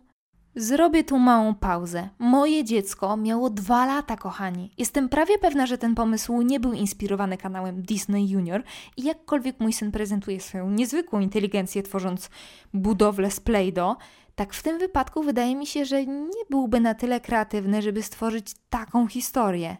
Zrobię 0.57 1.03
tu 1.03 1.19
małą 1.19 1.55
pauzę. 1.55 2.09
Moje 2.19 2.63
dziecko 2.63 3.17
miało 3.17 3.49
dwa 3.49 3.85
lata, 3.85 4.17
kochani. 4.17 4.71
Jestem 4.77 5.09
prawie 5.09 5.37
pewna, 5.37 5.65
że 5.65 5.77
ten 5.77 5.95
pomysł 5.95 6.41
nie 6.41 6.59
był 6.59 6.73
inspirowany 6.73 7.37
kanałem 7.37 7.81
Disney 7.81 8.29
Junior 8.29 8.63
i 8.97 9.03
jakkolwiek 9.03 9.59
mój 9.59 9.73
syn 9.73 9.91
prezentuje 9.91 10.41
swoją 10.41 10.69
niezwykłą 10.69 11.19
inteligencję, 11.19 11.83
tworząc 11.83 12.29
budowlę 12.73 13.31
z 13.31 13.39
Play-Doh, 13.39 13.95
tak 14.35 14.53
w 14.53 14.63
tym 14.63 14.79
wypadku 14.79 15.23
wydaje 15.23 15.55
mi 15.55 15.65
się, 15.65 15.85
że 15.85 16.05
nie 16.05 16.45
byłby 16.49 16.79
na 16.79 16.93
tyle 16.93 17.19
kreatywny, 17.19 17.81
żeby 17.81 18.03
stworzyć 18.03 18.53
taką 18.69 19.07
historię. 19.07 19.77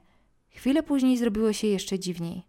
Chwilę 0.50 0.84
później 0.84 1.18
zrobiło 1.18 1.54
się 1.54 1.68
jeszcze 1.68 2.00
dziwniej. 2.00 2.48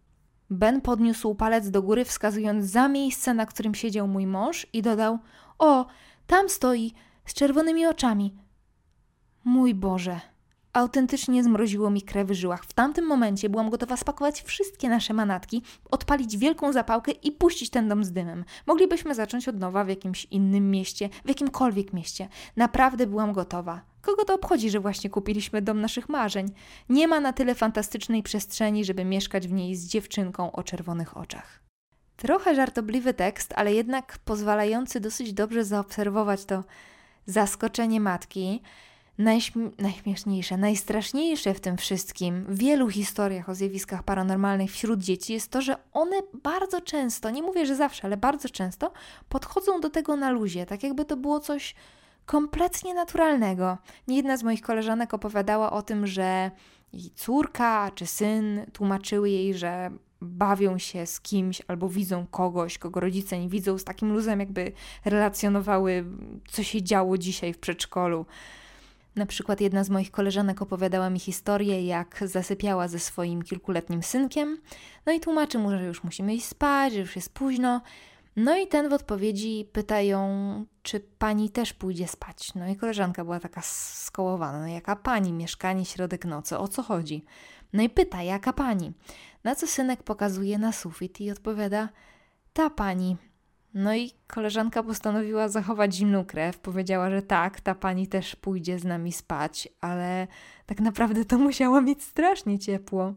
Ben 0.51 0.81
podniósł 0.81 1.35
palec 1.35 1.71
do 1.71 1.83
góry, 1.83 2.05
wskazując 2.05 2.65
za 2.65 2.89
miejsce, 2.89 3.35
na 3.35 3.47
którym 3.47 3.75
siedział 3.75 4.09
mój 4.09 4.27
mąż, 4.27 4.67
i 4.73 4.83
dodał: 4.83 5.19
O, 5.59 5.87
tam 6.27 6.49
stoi 6.49 6.93
z 7.27 7.35
czerwonymi 7.35 7.87
oczami. 7.87 8.35
Mój 9.45 9.75
Boże, 9.75 10.21
autentycznie 10.73 11.45
zmroziło 11.45 11.91
mi 11.91 12.03
krew 12.03 12.29
w 12.29 12.33
żyłach. 12.33 12.65
W 12.65 12.73
tamtym 12.73 13.07
momencie 13.07 13.49
byłam 13.49 13.71
gotowa 13.71 13.97
spakować 13.97 14.43
wszystkie 14.43 14.89
nasze 14.89 15.15
manatki, 15.15 15.63
odpalić 15.91 16.39
wielką 16.39 16.73
zapałkę 16.73 17.13
i 17.13 17.33
puścić 17.33 17.71
ten 17.71 17.89
dom 17.89 18.05
z 18.05 18.13
dymem. 18.13 18.45
Moglibyśmy 18.67 19.15
zacząć 19.15 19.49
od 19.49 19.59
nowa 19.59 19.85
w 19.85 19.89
jakimś 19.89 20.25
innym 20.25 20.71
mieście, 20.71 21.09
w 21.25 21.29
jakimkolwiek 21.29 21.93
mieście. 21.93 22.29
Naprawdę 22.57 23.07
byłam 23.07 23.33
gotowa. 23.33 23.81
Kogo 24.03 24.25
to 24.25 24.35
obchodzi, 24.35 24.71
że 24.71 24.81
właśnie 24.81 25.11
kupiliśmy 25.11 25.63
dom 25.63 25.81
naszych 25.81 26.09
marzeń? 26.09 26.47
Nie 26.89 27.09
ma 27.09 27.21
na 27.21 27.33
tyle 27.33 27.55
fantastycznej 27.55 28.23
przestrzeni, 28.23 28.85
żeby 28.85 29.05
mieszkać 29.05 29.49
w 29.49 29.53
niej 29.53 29.77
z 29.77 29.87
dziewczynką 29.87 30.53
o 30.53 30.63
czerwonych 30.63 31.17
oczach. 31.17 31.63
Trochę 32.17 32.55
żartobliwy 32.55 33.15
tekst, 33.15 33.53
ale 33.57 33.75
jednak 33.75 34.19
pozwalający 34.25 35.01
dosyć 35.01 35.33
dobrze 35.33 35.65
zaobserwować 35.65 36.45
to, 36.45 36.65
zaskoczenie 37.27 38.01
matki, 38.01 38.63
najśm- 39.19 39.71
najśmieszniejsze, 39.79 40.57
najstraszniejsze 40.57 41.55
w 41.55 41.61
tym 41.61 41.77
wszystkim, 41.77 42.45
w 42.49 42.59
wielu 42.59 42.89
historiach 42.89 43.49
o 43.49 43.55
zjawiskach 43.55 44.03
paranormalnych 44.03 44.71
wśród 44.71 45.01
dzieci 45.01 45.33
jest 45.33 45.51
to, 45.51 45.61
że 45.61 45.77
one 45.93 46.17
bardzo 46.43 46.81
często, 46.81 47.31
nie 47.31 47.43
mówię, 47.43 47.67
że 47.67 47.77
zawsze, 47.77 48.05
ale 48.05 48.17
bardzo 48.17 48.49
często 48.49 48.93
podchodzą 49.29 49.81
do 49.81 49.91
tego 49.91 50.17
na 50.17 50.31
luzie, 50.31 50.67
tak 50.67 50.83
jakby 50.83 51.05
to 51.05 51.17
było 51.17 51.41
coś 51.41 51.75
kompletnie 52.27 52.95
naturalnego. 52.95 53.79
Niejedna 54.09 54.37
z 54.37 54.43
moich 54.43 54.63
koleżanek 54.63 55.15
opowiadała 55.15 55.73
o 55.73 55.83
tym, 55.83 56.07
że 56.07 56.51
jej 56.93 57.11
córka 57.11 57.91
czy 57.95 58.07
syn 58.07 58.67
tłumaczyły 58.73 59.31
jej, 59.31 59.55
że 59.55 59.91
bawią 60.21 60.79
się 60.79 61.07
z 61.07 61.21
kimś 61.21 61.63
albo 61.69 61.89
widzą 61.89 62.27
kogoś, 62.27 62.79
kogo 62.79 63.01
rodzice 63.01 63.39
nie 63.39 63.49
widzą, 63.49 63.79
z 63.79 63.85
takim 63.85 64.13
luzem, 64.13 64.41
jakby 64.41 64.73
relacjonowały, 65.05 66.05
co 66.49 66.63
się 66.63 66.83
działo 66.83 67.19
dzisiaj 67.19 67.53
w 67.53 67.59
przedszkolu. 67.59 68.27
Na 69.17 69.27
przykład 69.27 69.61
jedna 69.61 69.85
z 69.85 69.91
moich 69.91 70.11
koleżanek 70.11 70.63
opowiadała 70.63 71.11
mi 71.11 71.19
historię, 71.19 71.87
jak 71.87 72.23
zasypiała 72.25 72.89
ze 72.89 72.99
swoim 72.99 73.43
kilkuletnim 73.43 74.03
synkiem, 74.03 74.59
no 75.07 75.13
i 75.13 75.21
tłumaczy 75.21 75.59
mu, 75.59 75.71
że 75.71 75.85
już 75.85 76.05
musimy 76.05 76.35
iść 76.35 76.47
spać, 76.47 76.93
że 76.93 77.01
już 77.01 77.17
jest 77.17 77.35
późno. 77.35 77.81
No 78.37 78.59
i 78.59 78.67
ten 78.67 78.89
w 78.89 78.93
odpowiedzi 78.93 79.69
pyta 79.73 80.01
ją, 80.01 80.65
czy 80.83 81.01
pani 81.19 81.51
też 81.51 81.73
pójdzie 81.73 82.09
spać. 82.09 82.55
No 82.55 82.69
i 82.69 82.77
koleżanka 82.77 83.25
była 83.25 83.41
taka 83.41 83.61
skołowana, 83.63 84.61
no 84.61 84.67
jaka 84.67 84.97
pani, 84.97 85.33
mieszkanie, 85.33 85.85
środek 85.85 86.25
nocy, 86.25 86.59
o 86.59 86.69
co 86.69 86.83
chodzi? 86.83 87.25
No 87.73 87.83
i 87.83 87.89
pyta, 87.89 88.23
jaka 88.23 88.53
pani? 88.53 88.93
Na 89.47 89.55
co 89.55 89.67
synek 89.67 90.03
pokazuje 90.03 90.59
na 90.59 90.73
sufit 90.73 91.21
i 91.21 91.31
odpowiada: 91.31 91.89
Ta 92.53 92.71
pani. 92.71 93.17
No 93.75 93.95
i 93.95 94.13
koleżanka 94.27 94.83
postanowiła 94.83 95.49
zachować 95.49 95.95
zimną 95.95 96.25
krew. 96.25 96.59
Powiedziała, 96.59 97.11
że 97.11 97.23
tak, 97.23 97.61
ta 97.61 97.75
pani 97.75 98.07
też 98.07 98.37
pójdzie 98.37 98.79
z 98.79 98.85
nami 98.85 99.13
spać, 99.13 99.69
ale 99.81 100.27
tak 100.67 100.81
naprawdę 100.81 101.25
to 101.25 101.39
musiała 101.39 101.81
mieć 101.81 102.03
strasznie 102.03 102.59
ciepło. 102.59 103.15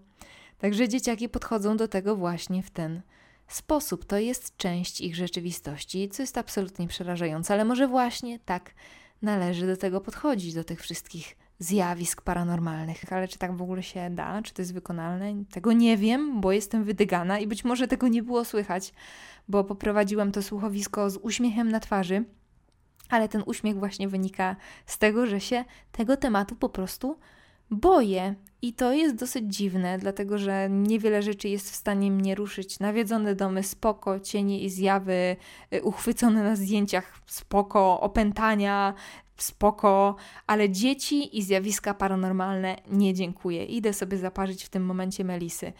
Także 0.57 0.89
dzieciaki 0.89 1.29
podchodzą 1.29 1.77
do 1.77 1.87
tego 1.87 2.15
właśnie 2.15 2.63
w 2.63 2.71
ten 2.71 3.01
sposób. 3.47 4.05
To 4.05 4.17
jest 4.17 4.57
część 4.57 5.01
ich 5.01 5.15
rzeczywistości, 5.15 6.09
co 6.09 6.23
jest 6.23 6.37
absolutnie 6.37 6.87
przerażające, 6.87 7.53
ale 7.53 7.65
może 7.65 7.87
właśnie 7.87 8.39
tak 8.39 8.73
należy 9.21 9.67
do 9.67 9.77
tego 9.77 10.01
podchodzić, 10.01 10.53
do 10.53 10.63
tych 10.63 10.81
wszystkich 10.81 11.35
zjawisk 11.59 12.21
paranormalnych. 12.21 13.13
Ale 13.13 13.27
czy 13.27 13.37
tak 13.37 13.57
w 13.57 13.61
ogóle 13.61 13.83
się 13.83 14.09
da? 14.09 14.41
Czy 14.41 14.53
to 14.53 14.61
jest 14.61 14.73
wykonalne? 14.73 15.33
Tego 15.51 15.73
nie 15.73 15.97
wiem, 15.97 16.41
bo 16.41 16.51
jestem 16.51 16.83
wydygana 16.83 17.39
i 17.39 17.47
być 17.47 17.63
może 17.63 17.87
tego 17.87 18.07
nie 18.07 18.23
było 18.23 18.45
słychać, 18.45 18.93
bo 19.47 19.63
poprowadziłam 19.63 20.31
to 20.31 20.43
słuchowisko 20.43 21.09
z 21.09 21.17
uśmiechem 21.17 21.71
na 21.71 21.79
twarzy. 21.79 22.23
Ale 23.09 23.29
ten 23.29 23.43
uśmiech 23.45 23.79
właśnie 23.79 24.07
wynika 24.07 24.55
z 24.85 24.97
tego, 24.97 25.25
że 25.25 25.39
się 25.39 25.65
tego 25.91 26.17
tematu 26.17 26.55
po 26.55 26.69
prostu 26.69 27.17
boję. 27.71 28.35
I 28.61 28.73
to 28.73 28.93
jest 28.93 29.15
dosyć 29.15 29.55
dziwne, 29.55 29.97
dlatego 29.97 30.37
że 30.37 30.69
niewiele 30.69 31.21
rzeczy 31.21 31.49
jest 31.49 31.71
w 31.71 31.75
stanie 31.75 32.11
mnie 32.11 32.35
ruszyć. 32.35 32.79
Nawiedzone 32.79 33.35
domy 33.35 33.63
spoko, 33.63 34.19
cienie 34.19 34.59
i 34.59 34.69
zjawy, 34.69 35.35
y, 35.73 35.83
uchwycone 35.83 36.43
na 36.43 36.55
zdjęciach 36.55 37.19
spoko, 37.25 38.01
opętania, 38.01 38.93
spoko, 39.43 40.15
ale 40.47 40.69
dzieci 40.69 41.37
i 41.37 41.43
zjawiska 41.43 41.93
paranormalne 41.93 42.75
nie 42.91 43.13
dziękuję. 43.13 43.65
Idę 43.65 43.93
sobie 43.93 44.17
zaparzyć 44.17 44.63
w 44.63 44.69
tym 44.69 44.85
momencie 44.85 45.23
melisy. 45.23 45.73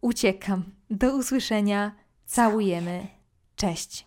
uciekam. 0.00 0.64
Do 0.90 1.16
usłyszenia. 1.16 1.92
Całujemy. 2.26 3.06
Cześć. 3.56 4.05